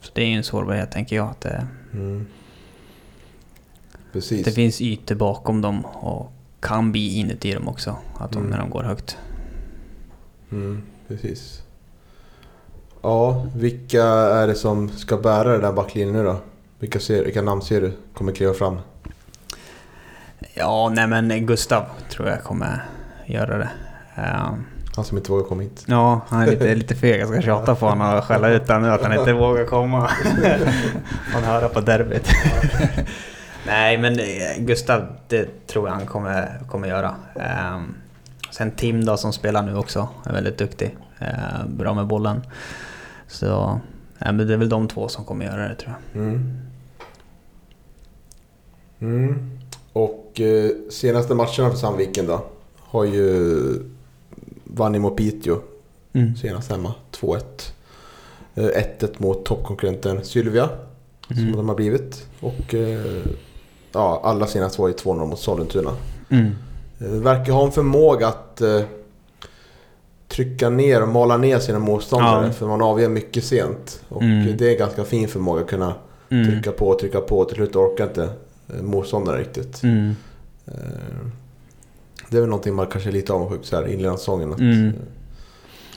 [0.00, 1.28] så det är ju en sårbarhet tänker jag.
[1.30, 2.26] Att det, Mm.
[4.12, 4.44] Precis.
[4.44, 7.96] det finns ytor bakom dem och kan bli inuti dem också.
[8.18, 8.50] Att de, Mm.
[8.50, 9.18] När de går högt.
[10.52, 11.62] Mm, precis.
[13.02, 16.36] Ja, vilka är det som ska bära den där backlinjen nu då?
[16.78, 18.78] Vilka, ser, vilka namn ser du kommer kliva fram?
[20.54, 22.84] Ja, nej men Gustav tror jag kommer
[23.26, 23.70] göra det.
[24.14, 24.64] Ehm,
[24.96, 25.84] Han som inte vågar komma hit.
[25.86, 27.20] Ja, han är lite, lite feg.
[27.20, 29.98] Jag ska tjata på honom och skälla ut honom nu att han inte vågar komma.
[31.34, 32.28] Man höra på derbyt.
[33.66, 37.14] Nej, men eh, Gustav, det tror jag han kommer, kommer göra.
[37.40, 37.94] Ehm,
[38.50, 40.96] sen Tim då som spelar nu också, är väldigt duktig.
[41.18, 42.42] Ehm, bra med bollen.
[43.28, 43.80] Så
[44.18, 46.22] men det är väl de två som kommer göra det tror jag.
[46.22, 46.58] Mm.
[49.00, 49.50] Mm.
[49.92, 52.44] Och eh, senaste matcherna för Sandviken då?
[52.78, 53.93] Har ju
[54.64, 55.56] vann mot Piteå
[56.40, 56.94] senast hemma.
[57.12, 57.72] 2-1.
[58.54, 60.68] Eh, 1-1 mot toppkonkurrenten Sylvia.
[61.28, 61.56] Som Mm.
[61.56, 62.26] de har blivit.
[62.40, 63.22] Och eh,
[63.92, 65.90] ja, alla senast var ju 2-0 mot Sollentuna.
[66.30, 66.50] Mm.
[67.00, 68.80] Eh, verkar ha en förmåga att eh,
[70.28, 72.46] trycka ner och mala ner sina motståndare.
[72.46, 72.52] Ja.
[72.52, 74.02] För man avgör mycket sent.
[74.08, 74.56] Och Mm.
[74.56, 75.94] det är en ganska fin förmåga att kunna
[76.30, 76.50] Mm.
[76.50, 77.44] trycka på och trycka på.
[77.44, 78.28] Till slut orkar inte
[78.74, 79.82] eh, motståndaren riktigt.
[79.82, 80.14] Mm.
[82.34, 84.52] Eh, Det är väl någonting man kanske är lite avundsjuk så här inledande säsongen.
[84.52, 84.92] Att, Mm.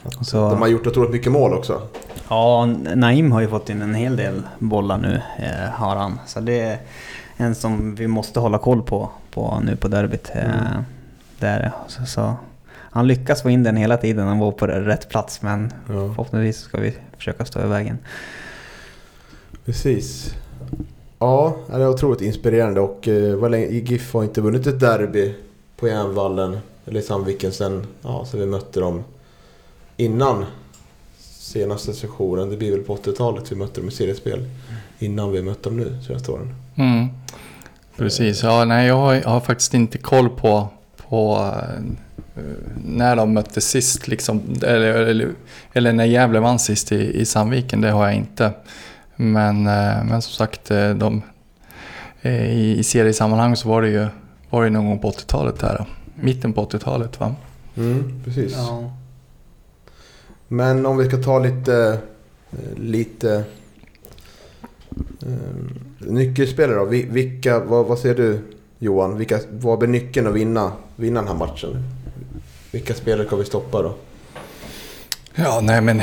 [0.04, 1.82] att Så- De har gjort otroligt mycket mål också.
[2.28, 6.18] Ja, Naim har ju fått in en hel del bollar nu, eh, har han.
[6.26, 6.78] Så det är
[7.36, 10.30] en som vi måste hålla koll på, på nu på derbyt.
[10.34, 10.82] Eh, Mm.
[11.40, 11.72] det är det.
[11.88, 12.34] Så, så,
[12.90, 16.56] han lyckas få in den hela tiden, han var på rätt plats men Ja, förhoppningsvis
[16.58, 17.98] ska vi försöka stå i vägen.
[19.64, 20.34] precis.
[21.18, 25.34] Ja, det är otroligt inspirerande och eh, GIF har inte vunnit ett derby
[25.78, 29.04] på Järnvallen eller i Sandviken sen, ja, sen vi mötte dem
[29.96, 30.44] innan
[31.18, 32.50] senaste sessionen.
[32.50, 34.48] Det blir väl på 80-talet vi mötte dem i seriespel.
[34.98, 36.54] Innan vi mötte dem nu senaste åren.
[36.76, 37.08] Mm.
[37.96, 41.50] Precis, ja nej jag har, jag har faktiskt inte koll på, på
[42.34, 42.42] eh,
[42.84, 44.42] när de mötte sist liksom.
[44.62, 45.32] Eller, eller,
[45.72, 48.52] eller när Gävle vann sist i, i Sandviken, det har jag inte.
[49.16, 51.22] Men, eh, men som sagt, eh, de,
[52.22, 54.06] i, i seriesammanhang så var det ju
[54.50, 55.76] var det någon gång på 80-talet där.
[55.78, 55.86] då.
[56.22, 57.34] Mitten på 80-talet va?
[57.76, 58.56] Mm, precis.
[60.48, 61.98] Men om vi ska ta lite,
[62.52, 63.44] eh, lite
[65.22, 65.66] eh,
[65.98, 66.84] nyckelspelare då.
[66.84, 68.40] Vi- Vilka, vad, vad ser du
[68.78, 69.18] Johan?
[69.18, 71.82] Vilka, vad blir nyckeln att vinna, vinna den här matchen?
[72.70, 73.94] Vilka spelare ska vi stoppa då?
[75.34, 76.02] Ja, nej men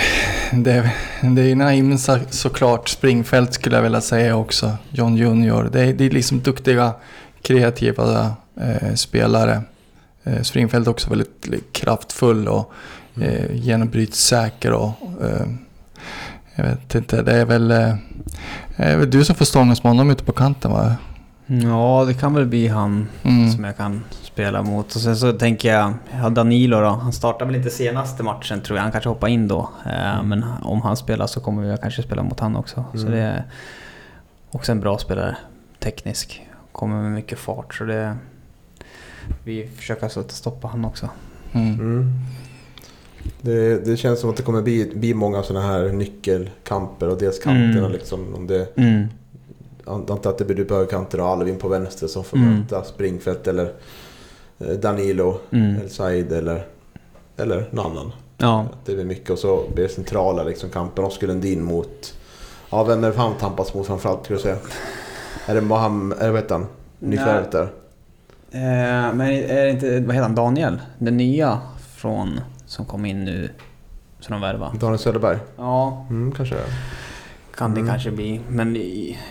[0.54, 0.92] det,
[1.36, 2.90] det är Naim så- såklart.
[2.90, 4.72] Springfält skulle jag vilja säga också.
[4.90, 5.70] John Junior.
[5.72, 6.94] Det är, det är liksom duktiga,
[7.46, 8.32] kreativa
[8.62, 9.62] eh, spelare.
[10.24, 12.74] Eh, Springfält också väldigt kraftfull och
[13.22, 14.90] eh, genombrytsäker och
[15.24, 15.48] eh,
[16.56, 20.32] jag vet inte, det är väl, eh, du som får stångas med honom ute på
[20.32, 20.96] kanten va?
[21.48, 23.52] Ja, det kan väl bli han Mm.
[23.52, 24.96] som jag kan spela mot.
[24.96, 26.88] Och sen så tänker jag, ja Danilo då.
[26.88, 28.84] Han startar väl inte senaste matchen tror jag.
[28.84, 29.70] Han kanske hoppar in då.
[29.86, 32.86] Eh, Men om han spelar så kommer jag kanske spela mot han också.
[32.94, 33.12] Så Mm.
[33.12, 33.44] det är
[34.52, 35.38] också en bra spelare.
[35.80, 36.42] Teknisk.
[36.76, 37.74] Kommer med mycket fart.
[37.76, 38.18] Så det...
[39.44, 41.10] Vi försöker sätta stoppa han också.
[41.52, 41.74] Mm.
[41.80, 42.12] Mm.
[43.42, 47.40] Det, det känns som att det kommer bli, bli många sådana här nyckelkamper och dels
[47.40, 47.92] kanterna Mm.
[47.92, 48.36] liksom.
[48.36, 49.08] Om det, Mm.
[49.86, 52.60] Antar att det blir du på högerkanten och Alvin på vänster som får Mm.
[52.60, 53.74] möta Springfält eller
[54.60, 55.76] eh, Danilo, Mm.
[55.82, 56.66] El Said eller,
[57.38, 58.12] eller någon annan.
[58.38, 58.66] Ja.
[58.86, 61.06] Det blir mycket och så blir det centrala liksom kampen.
[61.06, 62.14] Oskar Lundin mot...
[62.70, 64.58] Ja, vem är det han tampas mot framförallt skulle du säga?
[65.48, 66.18] Är det Mohammed...
[66.20, 66.68] Eller vad heter han?
[67.00, 67.64] Nyförvärvet där?
[68.52, 70.82] Eh, men är det inte, vad heter han, Daniel?
[70.98, 71.60] Den nya
[71.96, 73.50] från, som kom in nu.
[74.20, 74.78] Som de värvade.
[74.78, 75.38] Daniel Söderberg?
[75.58, 76.62] Ja, Mm, kanske det.
[77.58, 77.92] kan det Mm.
[77.92, 78.42] kanske bli.
[78.50, 78.78] Men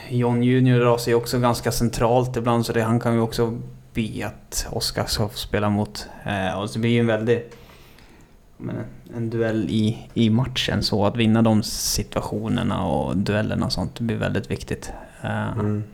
[0.09, 3.59] John Junior drar sig också ganska centralt ibland så det, han kan ju också
[3.93, 6.09] bli att Oskar ska spela mot.
[6.25, 7.57] Eh, och så blir det ju en väldigt...
[8.57, 8.77] Men
[9.17, 14.17] en duell i, i matchen så att vinna de situationerna och duellerna och sånt blir
[14.17, 14.93] väldigt viktigt.
[15.23, 15.85] Eh, Mm.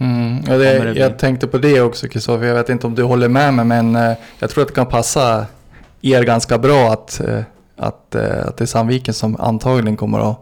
[0.00, 2.46] Mm, ja, det, jag tänkte på det också Kristoffer.
[2.46, 4.86] Jag vet inte om du håller med mig men eh, jag tror att det kan
[4.86, 5.46] passa
[6.02, 7.42] er ganska bra att, eh,
[7.76, 10.40] att, eh, att det är Sandviken som antagligen kommer att,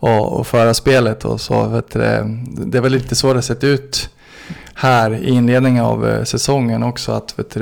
[0.00, 1.24] att, att föra spelet.
[1.24, 4.10] Och så, vet det, är väl lite så det sett ut
[4.74, 7.12] här i inledningen av eh, säsongen också.
[7.12, 7.56] Att vet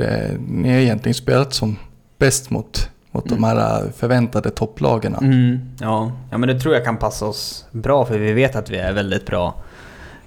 [0.49, 1.77] ni har egentligen spelat som
[2.19, 5.15] bäst mot, mot de här eh, förväntade topplagen.
[5.15, 6.13] Mm, ja.
[6.31, 8.93] ja, men det tror jag kan passa oss bra för vi vet att vi är
[8.93, 9.55] väldigt bra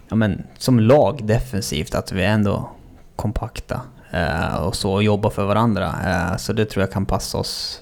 [0.10, 1.96] ja, men, som lag defensivt.
[1.96, 2.70] Att vi är ändå
[3.16, 3.82] kompakta
[4.12, 5.96] eh, och så jobbar för varandra.
[6.06, 7.82] Eh, så det tror jag kan passa oss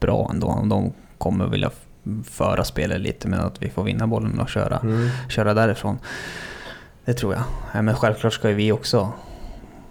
[0.00, 0.46] bra ändå.
[0.46, 1.70] Om de kommer vilja
[2.24, 5.08] föra spelet lite med att vi får vinna bollen och köra, Mm.
[5.28, 5.98] köra därifrån.
[7.04, 7.42] Det tror jag.
[7.74, 9.12] Eh, men självklart ska ju vi också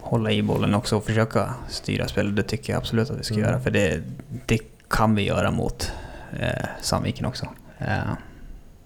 [0.01, 2.35] hålla i bollen också och försöka styra spelet.
[2.35, 3.45] Det tycker jag absolut att vi ska Mm.
[3.49, 3.59] göra.
[3.59, 4.01] För det,
[4.45, 4.59] det
[4.89, 5.91] kan vi göra mot
[6.39, 7.47] eh, Sandviken också.
[7.77, 7.87] Eh,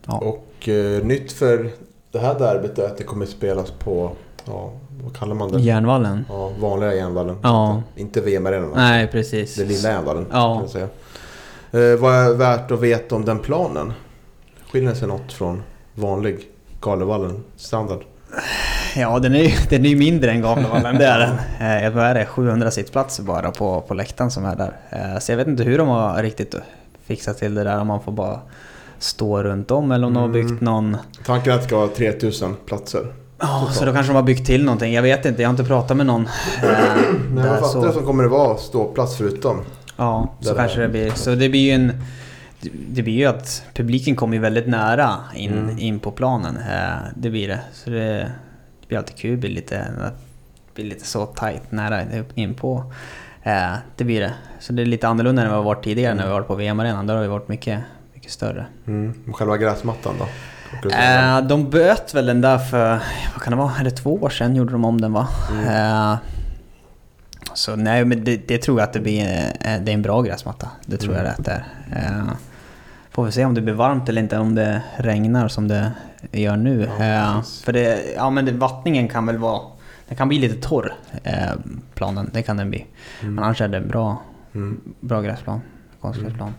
[0.05, 0.13] ja.
[0.17, 1.71] Och eh, nytt för
[2.11, 4.11] det här derbyt är att det kommer spelas på...
[4.45, 4.71] Ja,
[5.03, 5.59] vad kallar man det?
[5.61, 6.25] Järnvallen?
[6.29, 7.37] Ja, vanliga järnvallen.
[7.43, 7.83] Ja.
[7.95, 8.71] Inte VM-arenan.
[8.75, 9.55] Nej, precis.
[9.55, 10.53] Det lilla järnvallen Ja.
[10.53, 10.87] kan jag säga.
[11.93, 13.93] Eh, vad är värt att veta om den planen?
[14.71, 15.63] Skiljer sig något från
[15.95, 16.39] vanlig
[16.81, 17.99] Galevallen standard?
[18.95, 21.83] Ja, den är ju den är mindre än Gavlevallen, det är den.
[21.85, 22.25] Eh, vad är det?
[22.25, 24.77] 700 sittplatser bara på, på läktaren som är där.
[24.89, 26.55] Eh, så jag vet inte hur de har riktigt
[27.05, 28.39] fixat till det där, om man får bara
[29.03, 30.47] stå runt om eller om de har Mm.
[30.47, 30.97] byggt någon...
[31.25, 33.13] Tanken är att det ska vara 3000 platser.
[33.39, 34.93] Ja, så då kanske de har byggt till någonting.
[34.93, 36.21] Jag vet inte, jag har inte pratat med någon.
[36.63, 36.69] Eh,
[37.33, 39.57] Men där, fattar det så, kommer det vara ståplats förutom?
[39.97, 41.11] ja, så kanske det blir.
[41.11, 41.91] Så det blir ju en...
[42.89, 45.79] Det blir ju att publiken kommer ju väldigt nära in, Mm.
[45.79, 46.57] in på planen.
[46.57, 47.59] Eh, det blir det.
[47.73, 48.31] Så det,
[48.81, 52.01] det blir alltid kul, det blir lite, det blir lite så tight nära
[52.35, 52.83] in på.
[53.43, 54.33] Eh, det blir det.
[54.59, 56.47] Så det är lite annorlunda än vad vi har varit tidigare när vi har varit
[56.47, 57.07] på VM-arenan.
[57.07, 57.79] Där har vi varit mycket,
[58.31, 58.65] mycket större.
[58.87, 59.13] Mm.
[59.29, 60.89] Och Själva gräsmattan då?
[60.89, 62.89] Eh, de böt väl den där för,
[63.33, 65.27] vad kan det vara, är det två år sedan gjorde de om den va?
[65.51, 65.67] Mm.
[66.13, 66.17] Eh,
[67.53, 70.21] så nej, men det, det tror jag att det blir eh, det är en bra
[70.21, 70.69] gräsmatta.
[70.85, 71.25] Det tror Mm.
[71.25, 71.63] jag rätt är.
[71.95, 72.31] Eh,
[73.11, 75.91] får vi se om det blir varmt eller inte, om det regnar som det
[76.31, 76.89] gör nu.
[76.99, 79.61] Ja, Eh, för det, ja men det, vattningen kan väl vara...
[80.07, 81.33] Den kan bli lite torr, eh,
[81.93, 82.29] planen.
[82.33, 82.85] Det kan den bli.
[83.21, 84.21] Men annars är det en bra,
[84.55, 84.81] Mm.
[84.99, 85.61] bra gräsplan.
[86.01, 86.53] Konstgräsplan.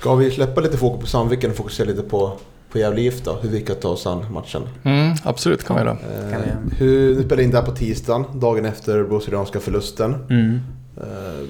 [0.00, 2.32] Ska vi släppa lite fokus på Sandviken och fokusera lite på,
[2.72, 3.38] på Gävle IF då?
[3.42, 4.62] Hur vi kan ta oss an matchen?
[4.84, 5.90] Mm, absolut kan vi då.
[5.90, 10.14] Eh, Kan vi- hur, vi spelar in det här på tisdagen, dagen efter brasilianska förlusten.
[10.30, 10.60] Mm.
[10.96, 11.46] Eh,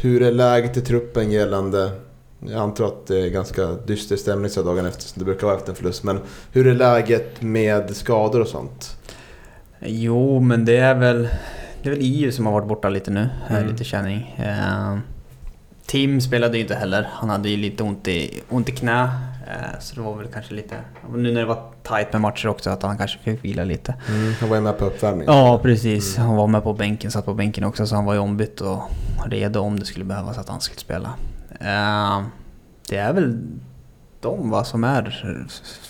[0.00, 1.90] hur är läget i truppen gällande...
[2.46, 5.56] Jag antar att det är ganska dyster stämning så dagen efter, som det brukar vara
[5.56, 6.02] efter en förlust.
[6.04, 6.18] Men
[6.52, 8.96] hur är läget med skador och sånt?
[9.80, 11.28] Jo, men det är väl...
[11.82, 13.20] Det är väl EU som har varit borta lite nu.
[13.48, 13.56] Mm.
[13.62, 13.72] Mm.
[13.72, 14.34] Lite känning.
[14.38, 14.98] Eh,
[15.90, 17.08] Tim spelade ju inte heller.
[17.12, 19.02] Han hade ju lite ont i, ont i knä.
[19.46, 20.74] Eh, så det var väl kanske lite...
[21.14, 23.94] Nu när det var tight med matcher också, att han kanske fick vila lite.
[24.40, 25.34] Han var ju med på uppvärmningen.
[25.34, 26.16] Ja, precis.
[26.16, 28.82] Han var med på bänken, satt på bänken också, så han var ju ombytt och
[29.26, 31.08] redo om det skulle behövas att han skulle spela.
[31.60, 32.22] Eh,
[32.88, 33.38] det är väl
[34.20, 35.36] de va, som är...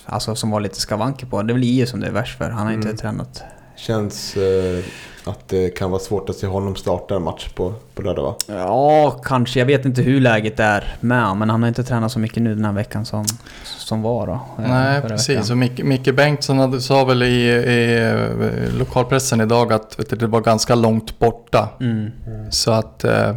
[0.07, 1.43] Alltså som var lite skavanker på.
[1.43, 2.51] Det är väl EU som det är värst för.
[2.51, 2.97] Han har inte Mm.
[2.97, 3.43] tränat
[3.87, 4.85] Känns eh,
[5.25, 8.35] att det kan vara svårt att se honom starta en match på, på lördag va?
[8.47, 9.59] Ja, kanske.
[9.59, 12.55] Jag vet inte hur läget är med men han har inte tränat så mycket nu
[12.55, 13.25] den här veckan som,
[13.65, 14.33] som var då.
[14.33, 15.51] eh, Nej, precis.
[15.51, 20.17] Och Micke, Micke Bengtsson hade, sa väl i, i eh, lokalpressen idag att vet du,
[20.17, 21.69] det var ganska långt borta.
[21.81, 22.11] Mm.
[22.51, 23.29] Så att eh,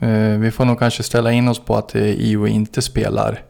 [0.00, 3.42] eh, vi får nog kanske ställa in oss på att IO inte spelar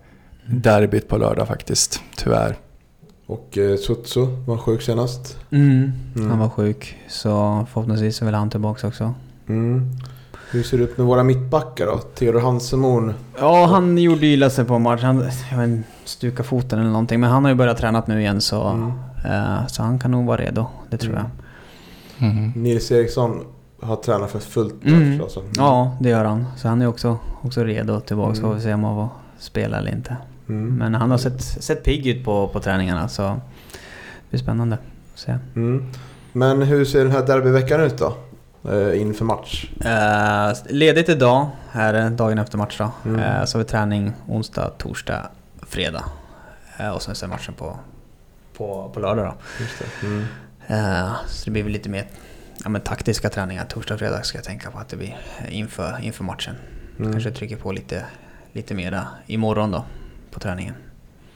[0.46, 2.56] derbyt på lördag faktiskt, tyvärr.
[3.26, 5.38] Och eh, Sutsu var sjuk senast.
[5.50, 5.92] Mm.
[6.16, 6.30] Mm.
[6.30, 9.14] Han var sjuk, så förhoppningsvis så vill han tillbaka också.
[9.48, 9.90] Mm.
[10.50, 11.98] Hur ser det ut med våra mittbackar då?
[11.98, 13.12] Theodor Hansemon.
[13.38, 15.02] Ja, han gjorde illa sig på en match.
[15.02, 15.16] Han
[15.50, 17.20] jag vet, stuka foten eller någonting.
[17.20, 18.92] Men han har ju börjat träna nu igen så, Mm.
[19.24, 20.66] eh, så han kan nog vara redo.
[20.90, 21.24] Det tror Mm.
[22.18, 22.28] jag.
[22.28, 22.52] Mhm.
[22.56, 23.40] Nils Eriksson
[23.82, 24.84] har tränat för fullt.
[24.84, 25.20] Mm.
[25.20, 25.42] Alltså.
[25.56, 26.46] Ja, det gör han.
[26.56, 28.34] Så han är också, också redo tillbaka.
[28.34, 28.50] Så Mm.
[28.50, 29.08] får vi se om han får
[29.38, 30.16] spela eller inte.
[30.48, 30.76] Mm.
[30.76, 35.18] Men han har sett, sett pigg ut på, på träningarna så det blir spännande att
[35.18, 35.38] se.
[35.56, 35.90] Mm.
[36.32, 38.16] Men hur ser den här derbyveckan ut då?
[38.70, 39.70] Eh, inför match?
[39.84, 42.90] Uh, ledigt idag, här är dagen efter match då.
[43.04, 43.20] Mm.
[43.20, 45.28] Eh, så har vi träning onsdag, torsdag,
[45.62, 46.04] fredag.
[46.76, 47.78] Eh, och sen så är matchen på,
[48.56, 49.34] på, på lördag då.
[49.78, 50.06] Det.
[50.06, 50.24] Mm.
[50.66, 52.06] Eh, så det blir väl lite mer
[52.64, 55.16] ja, men taktiska träningar torsdag, fredag ska jag tänka på att det blir
[55.48, 56.54] inför, inför matchen.
[56.98, 57.12] Mm.
[57.12, 58.04] Kanske trycker på lite,
[58.52, 59.84] lite mera imorgon då
[60.34, 60.74] på träningen.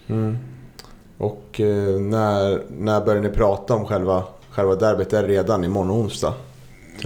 [0.09, 0.38] Mm.
[1.18, 5.12] Och eh, när, när börjar ni prata om själva, själva derbyt?
[5.12, 6.34] Är det redan imorgon onsdag?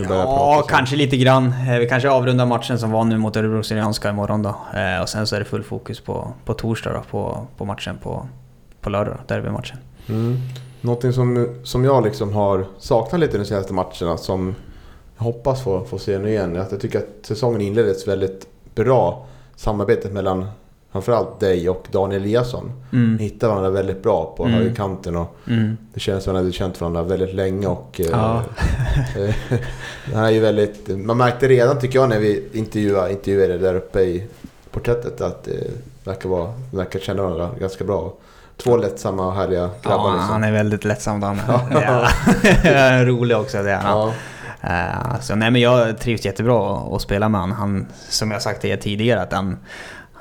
[0.09, 1.47] Ja, kanske lite grann.
[1.69, 4.57] Eh, Vi kanske avrundar matchen som var nu mot Örebro Syrianska imorgon då.
[4.75, 7.99] Eh, Och sen så är det full fokus på, på torsdag då, på, på matchen
[8.03, 8.29] på,
[8.81, 9.79] på lördag derbymatchen.
[10.09, 10.37] Mm.
[10.81, 14.55] Någonting som, som jag liksom har saknat lite de senaste matcherna som
[15.17, 16.57] jag hoppas få, få se nu igen.
[16.61, 19.27] Att jag tycker att säsongen inleddes väldigt bra.
[19.57, 20.47] Samarbetet mellan
[20.93, 22.73] framförallt dig och Daniel Eliasson.
[22.93, 23.19] Mm.
[23.19, 24.55] hittar varandra väldigt bra på Mm.
[24.59, 25.77] högerkanten och Mm.
[25.95, 28.01] det känns som att ni hade känt varandra väldigt länge och...
[28.01, 28.43] eh, Ja.
[30.13, 30.89] eh, är ju väldigt...
[30.89, 34.27] Man märkte redan tycker jag när vi intervjuade, intervjuade där uppe i
[34.71, 35.71] porträttet att det
[36.05, 38.13] verkar, vara, verkar känna varandra ganska bra.
[38.57, 40.31] Två lättsamma och härliga grabbar Ja, liksom.
[40.33, 41.41] han är väldigt lättsam Dan.
[41.73, 42.09] Ja.
[43.05, 43.99] Rolig också, det är han.
[43.99, 44.13] Ja.
[44.69, 47.57] Eh, Så nej men jag trivs jättebra att spela med honom.
[47.57, 49.57] Han, som jag sagt till er tidigare, att han,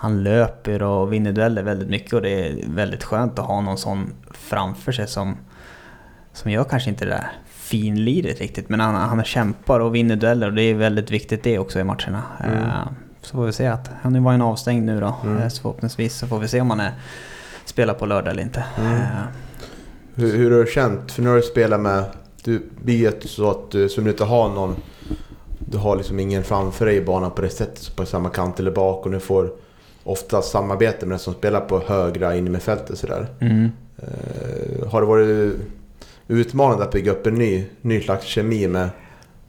[0.02, 3.78] han löper och vinner dueller väldigt mycket och det är väldigt skönt att ha någon
[3.78, 5.38] sån framför sig som,
[6.34, 10.48] som gör kanske inte det där finliret riktigt, men han, han kämpar och vinner dueller
[10.48, 12.24] och det är väldigt viktigt det också i matcherna.
[12.44, 12.58] Mm.
[12.58, 12.88] Eh,
[13.22, 15.38] Så får vi se att han var en avstängd nu då, Mm.
[15.38, 16.92] Eh, så förhoppningsvis så får vi se om han är,
[17.66, 18.64] spelar på lördag eller inte.
[18.80, 18.94] Mm.
[18.94, 19.08] Eh,
[20.16, 21.12] Hur, hur har du känt?
[21.12, 22.04] För nu har du spelat med...
[22.44, 24.76] Du blir så att du, som du inte har någon...
[25.60, 28.72] Du har liksom ingen framför dig i banan på det sättet, på samma kant eller
[28.72, 29.52] bak och du får
[30.04, 33.28] ofta samarbete med den som spelar på högra inne med fältet sådär.
[33.40, 33.72] Mm.
[33.98, 35.56] Eh, har det varit
[36.28, 38.90] utmanande att bygga upp en ny, ny slags kemi med,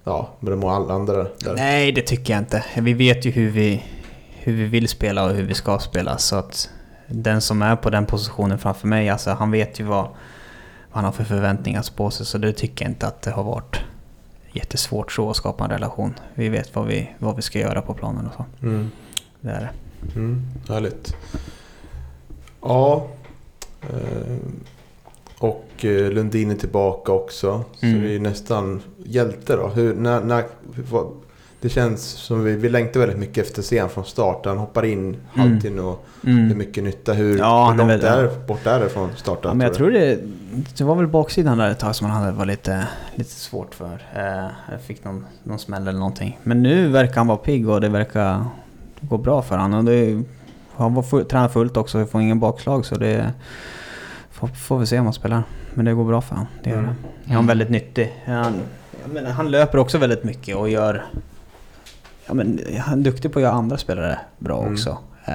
[0.05, 1.55] ja, med de alla andra där?
[1.57, 2.65] Nej, det tycker jag inte.
[2.77, 3.83] Vi vet ju hur vi,
[4.31, 6.19] hur vi vill spela och hur vi ska spela.
[6.19, 6.71] Så att
[7.07, 10.15] den som är på den positionen framför mig, alltså, han vet ju vad, vad
[10.93, 12.27] han har för förväntningar på sig.
[12.27, 13.81] Så det tycker jag inte att det har varit
[14.53, 16.15] jättesvårt så att skapa en relation.
[16.35, 18.67] Vi vet vad vi, vad vi ska göra på planen och så.
[18.67, 18.91] Mm.
[19.41, 19.71] Det är det.
[20.17, 21.17] Mm, härligt.
[22.63, 23.07] Ja.
[23.83, 24.37] Eh,
[25.39, 27.65] och eh, Lundin är tillbaka också.
[27.81, 28.03] Så Mm.
[28.03, 29.69] det är nästan hjälte då.
[29.69, 30.45] Hur, när, när,
[31.61, 34.47] Det känns som vi, vi längtar väldigt mycket efter scen från start.
[34.47, 35.19] Han hoppar in Mm.
[35.35, 36.49] halvtid och Mm.
[36.49, 37.13] det är mycket nytta.
[37.13, 39.49] Hur, Ja, hur långt är bort är det från starten?
[39.49, 40.19] Ja, men jag tror det,
[40.79, 44.07] det var väl baksidan där ett tag som han hade var lite, lite svårt för.
[44.17, 46.39] Eh, jag fick någon, någon smäll eller någonting.
[46.43, 48.45] Men nu verkar han vara pigg och det verkar
[49.03, 49.79] gå bra för honom.
[49.79, 50.23] Och det,
[50.77, 53.33] han var full, tränar fullt också får ingen bakslag så det
[54.31, 55.43] får, får vi se om han spelar.
[55.75, 56.47] Men det går bra för honom.
[56.63, 56.91] Det gör Mm.
[56.91, 57.09] det.
[57.25, 58.23] Ja, han är väldigt nyttig.
[58.27, 58.53] Han,
[59.07, 61.05] menar, han löper också väldigt mycket och gör...
[62.27, 64.73] Ja, men, han är duktig på att göra andra spelare bra Mm.
[64.73, 64.99] också.
[65.25, 65.35] Eh,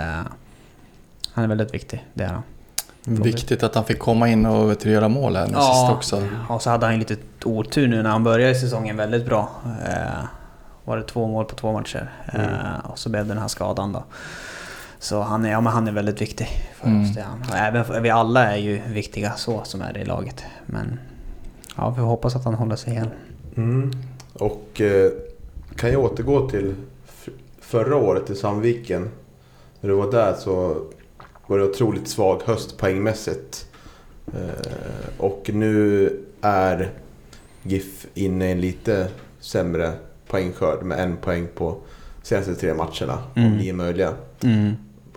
[1.33, 2.43] han är väldigt viktig, det är han.
[3.03, 6.27] Viktigt att han fick komma in och vet göra mål här nu sist också.
[6.49, 7.15] Och så hade han ju lite
[7.45, 9.49] otur nu när han började säsongen väldigt bra.
[9.65, 10.23] Eh,
[10.87, 12.11] var det två mål på två matcher.
[12.33, 12.49] Mm.
[12.49, 14.03] Eh, och så blev det den här skadan då.
[14.99, 17.01] Så han är, ja, men han är väldigt viktig för Mm.
[17.01, 17.15] oss.
[17.15, 17.41] Det han.
[17.49, 20.43] Och även vi alla är ju viktiga så som är det i laget.
[20.65, 20.99] Men
[21.77, 23.09] ja, vi hoppas att han håller sig igen.
[23.55, 23.91] Mm.
[24.33, 25.11] Och eh,
[25.75, 26.75] kan jag återgå till
[27.61, 29.09] förra året i Sandviken.
[29.81, 30.81] När du var där så
[31.47, 33.65] var det otroligt svag höst poängmässigt.
[34.27, 36.09] Eh, och nu
[36.41, 36.91] är
[37.63, 39.07] GIF inne i en lite
[39.39, 39.93] sämre
[40.29, 41.77] poängskörd med en poäng på
[42.23, 43.17] senaste tre matcherna.
[43.35, 43.57] Om Mm.
[43.57, 44.13] nio möjliga.
[44.43, 44.73] Mm.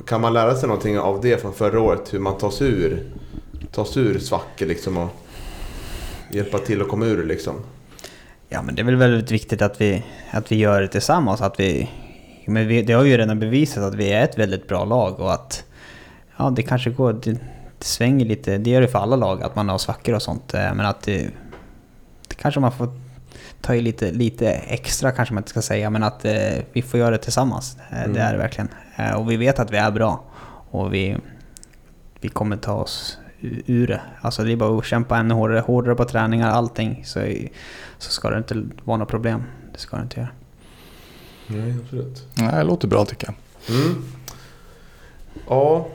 [0.07, 2.15] Kan man lära sig någonting av det från förra året?
[2.15, 3.11] Hur man tar sig ur,
[3.97, 5.09] ur svackor liksom och
[6.31, 7.55] hjälpa till att komma ur liksom?
[8.49, 11.41] Ja men det är väl väldigt viktigt att vi, att vi gör det tillsammans.
[11.41, 11.91] Att vi,
[12.47, 15.33] men vi, det har ju redan bevisat att vi är ett väldigt bra lag och
[15.33, 15.65] att
[16.37, 17.31] ja, det kanske går, det,
[17.79, 20.55] det svänger lite, det gör det för alla lag att man har svackor och sånt.
[20.55, 21.31] eh, Men att det,
[22.29, 22.89] det kanske man får
[23.61, 27.01] ta i lite, lite extra kanske man inte ska säga, men att eh, vi får
[27.01, 27.77] göra det tillsammans.
[27.91, 28.13] Eh, Mm.
[28.13, 28.69] Det är det verkligen.
[28.97, 30.25] Eh, och vi vet att vi är bra
[30.71, 31.17] och vi,
[32.21, 33.19] vi kommer ta oss
[33.67, 34.01] ur det.
[34.21, 37.03] Alltså det är bara att kämpa ännu hårdare, hårdare på träningar, allting.
[37.07, 37.21] Så,
[37.99, 38.55] så ska det inte
[38.85, 39.43] vara några problem.
[39.73, 40.29] Det ska det inte göra.
[41.47, 42.27] Nej, absolut.
[42.35, 43.27] Nej, det låter bra tycker
[43.67, 43.77] jag.
[43.77, 44.05] Mm.
[45.49, 45.89] Ja,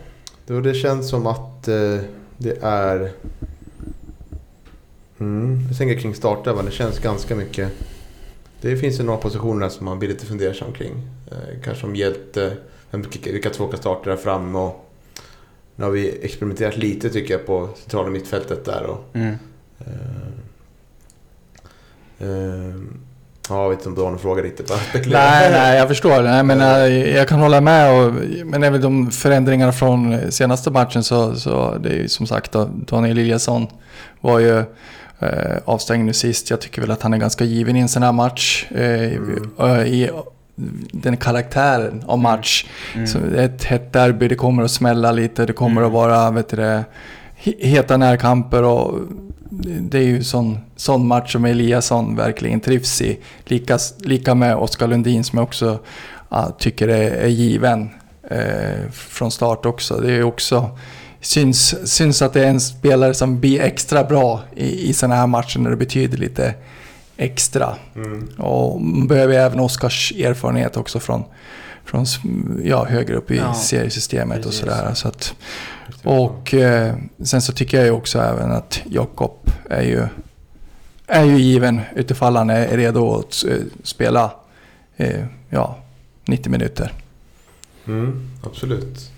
[0.47, 1.99] då det känns som att eh,
[2.37, 3.11] det är...
[5.19, 7.71] Mm, jag tänker kring startelvan, det känns ganska mycket...
[8.61, 10.91] Det finns ju några positioner som man blir lite fundersam kring.
[11.31, 12.57] Eh, kanske om hjälte,
[13.23, 14.81] vilka två kan starta där fram och...
[15.75, 19.05] Nu har vi experimenterat lite tycker jag på centrala mittfältet där och...
[19.13, 19.35] Mm.
[19.79, 19.87] Eh,
[22.19, 22.75] eh,
[23.49, 24.71] ja, jag vet inte om du har någon fråga riktigt.
[24.93, 25.01] Nej,
[25.51, 26.21] nej, jag förstår.
[26.21, 28.05] Nej, men eh, jag kan hålla med.
[28.05, 28.13] Och,
[28.45, 32.69] men även de förändringarna från senaste matchen så, så det är ju som sagt då,
[32.73, 33.67] Daniel Eliasson
[34.21, 34.63] var ju
[35.19, 36.49] eh, avstängd nu sist.
[36.49, 38.65] Jag tycker väl att han är ganska given i en sån här match.
[38.71, 39.49] Eh, Mm.
[39.59, 40.09] eh, I
[40.91, 42.65] den karaktären av match.
[42.95, 43.07] Mm.
[43.07, 45.87] Så det är ett hett derby, det kommer att smälla lite, det kommer Mm.
[45.87, 46.83] att vara vet du, det,
[47.43, 48.99] he- heta närkamper och
[49.79, 53.19] det är ju sån, sån match som Eliasson verkligen trivs i.
[53.45, 55.79] Lika, lika med Oskar Lundin som jag också
[56.59, 57.89] tycker är, är given
[58.29, 59.97] eh, från start också.
[60.01, 60.69] Det är också
[61.25, 65.27] syns, syns att det är en spelare som blir extra bra i, i sådana här
[65.27, 66.53] matcher när det betyder lite
[67.17, 67.75] extra.
[67.95, 68.27] Mm.
[68.37, 71.23] Och man behöver även Oskars erfarenhet också från,
[71.85, 72.05] från
[72.63, 74.61] ja, högre upp i Ja, seriesystemet precis.
[74.63, 74.93] och sådär.
[74.93, 75.35] Så att,
[76.03, 80.03] och eh, sen så tycker jag ju också även att Jakob är ju,
[81.07, 84.31] är ju given utifall han är redo att eh, spela
[84.97, 85.77] eh, ja,
[86.25, 86.91] 90 minuter.
[87.87, 89.11] Mm, absolut.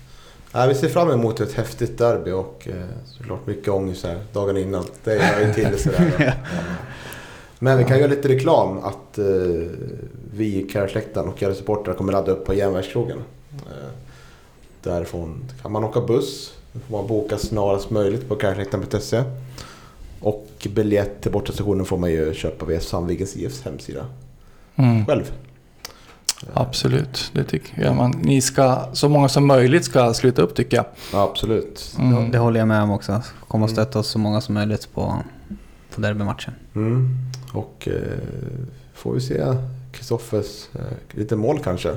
[0.58, 2.74] Nej, vi ser fram emot ett häftigt derby och eh,
[3.06, 4.84] såklart mycket ångest här dagen innan.
[5.04, 6.12] Det hör ju till sådär.
[6.18, 6.32] Ja.
[7.58, 9.24] Men vi kan göra lite reklam att eh,
[10.34, 13.18] vi i Karlsläktaren och alla supportrar kommer ladda upp på Järnvägskrogen.
[13.52, 13.88] Eh,
[14.82, 16.54] därifrån kan man åka buss.
[16.72, 19.22] Då får man boka snarast möjligt på karlsläktaren.se.
[20.20, 24.06] Och biljett till bortastationen får man ju köpa via Sandvikens IFs hemsida
[24.76, 25.06] Mm.
[25.06, 25.32] själv.
[26.54, 27.96] Absolut, det tycker jag.
[27.96, 30.86] Man, ni ska, så många som möjligt ska sluta upp tycker jag.
[31.12, 31.94] Ja, absolut.
[31.98, 32.30] Mm.
[32.30, 33.22] Det håller jag med om också.
[33.48, 35.16] Kom och stötta oss så många som möjligt på,
[35.94, 36.54] på derbymatchen.
[36.74, 37.16] Mm.
[37.52, 38.02] Och eh,
[38.94, 39.44] får vi se
[39.92, 40.80] Kristoffers eh,
[41.18, 41.96] lite mål kanske.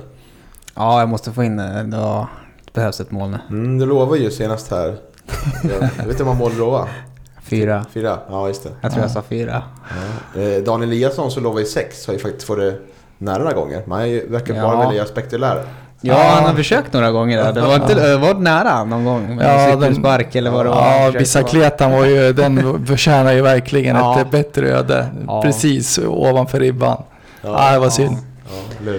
[0.75, 1.83] Ja, jag måste få in det.
[1.83, 2.27] Då
[2.73, 3.39] behövs ett mål nu.
[3.49, 4.97] Mm, du lovade ju senast här.
[5.63, 6.89] Jag, jag vet inte hur många mål lovade.
[7.43, 7.85] Fyra.
[7.93, 8.19] Fyra?
[8.29, 8.69] Ja, just det.
[8.81, 9.05] Jag tror Ja.
[9.05, 9.63] jag sa fyra.
[10.35, 10.41] Ja.
[10.41, 12.77] Eh, Daniel Eliasson som lovade sex har ju faktiskt fått det
[13.21, 13.83] nära några gånger.
[13.85, 14.89] Man är verkar bara Ja.
[14.89, 15.59] vilja spektakulära.
[16.03, 16.31] Ja, Ja.
[16.35, 17.37] han har försökt några gånger.
[17.43, 17.53] där.
[17.53, 19.35] Det var, inte, det var nära någon gång.
[19.35, 21.01] Med Ja, cykelspark eller vad det var.
[21.05, 24.21] Ja, Bicicletan var ju, den förtjänar ju verkligen Ja.
[24.21, 25.07] ett bättre öde.
[25.27, 25.41] Ja.
[25.41, 27.03] Precis ovanför ribban.
[27.41, 28.17] Ja, det var synd.
[28.85, 28.93] Ja?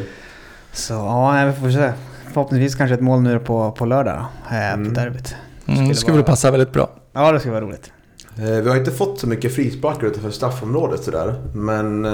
[0.72, 1.92] Så ja, vi får se.
[2.32, 4.14] Förhoppningsvis kanske ett mål nu på, på lördag
[4.50, 4.88] då, eh, Mm.
[4.94, 5.34] på derbyt.
[5.66, 6.90] Mm, det Skulle skulle vara- passa väldigt bra.
[7.12, 7.90] Ja, det ska vara roligt.
[8.38, 11.34] Eh, Vi har inte fått så mycket frisparkar utanför straffområdet sådär.
[11.54, 12.12] Men eh,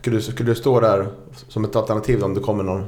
[0.00, 1.08] skulle, du, skulle du stå där
[1.48, 2.80] som ett alternativ om det kommer någon?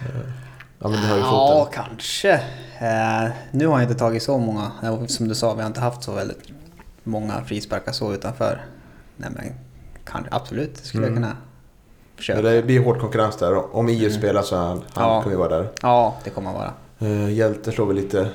[0.00, 1.56] Eh, högerfoten?
[1.58, 2.32] Ja, kanske.
[2.80, 4.72] Eh, nu har jag inte tagit så många.
[4.82, 6.38] Eh, Som du sa, vi har inte haft så väldigt
[7.04, 8.60] många frisparkar så utanför.
[9.16, 9.44] Nej men
[10.04, 11.22] kan, absolut, skulle Mm.
[11.22, 11.36] jag kunna
[12.16, 12.42] försöka.
[12.42, 13.76] Men det blir hård konkurrens där.
[13.76, 14.12] Om IF Mm.
[14.18, 15.22] spelar så han, Ja.
[15.22, 15.68] kommer vara där.
[15.82, 16.72] Ja, det kommer han vara.
[17.12, 18.28] Eh, Hjälte slår väl lite,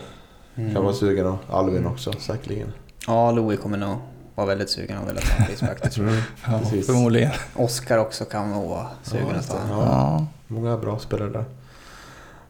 [0.56, 0.74] Mm.
[0.74, 2.74] kan vara sugen och Alvin också säkerligen.
[3.08, 3.98] Ja, Louis kommer nog
[4.38, 5.78] vara väldigt sugen och vilja ta en frispark.
[5.84, 6.16] det tror jag.
[6.16, 6.26] Mm.
[6.52, 6.86] Ja, Precis.
[6.86, 7.32] förmodligen.
[7.56, 9.56] Oscar också kan nog vara sugen Ja, att ta.
[9.70, 9.78] Ja.
[9.86, 10.26] Ja.
[10.48, 11.46] Många bra spelare där.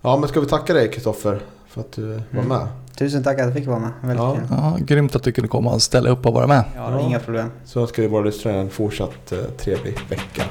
[0.02, 2.48] Ja men ska vi tacka dig Kristoffer för att du var Mm.
[2.48, 2.68] med.
[2.98, 3.90] Tusen tack att jag fick vara med.
[4.02, 4.36] Väldigt Ja.
[4.36, 4.44] kul.
[4.50, 6.64] ja, grymt att du kunde komma och ställa upp och vara med.
[6.76, 7.52] Ja, inga problem.
[7.66, 10.44] Så önskar vi våra lyssnare en fortsatt eh, trevlig vecka.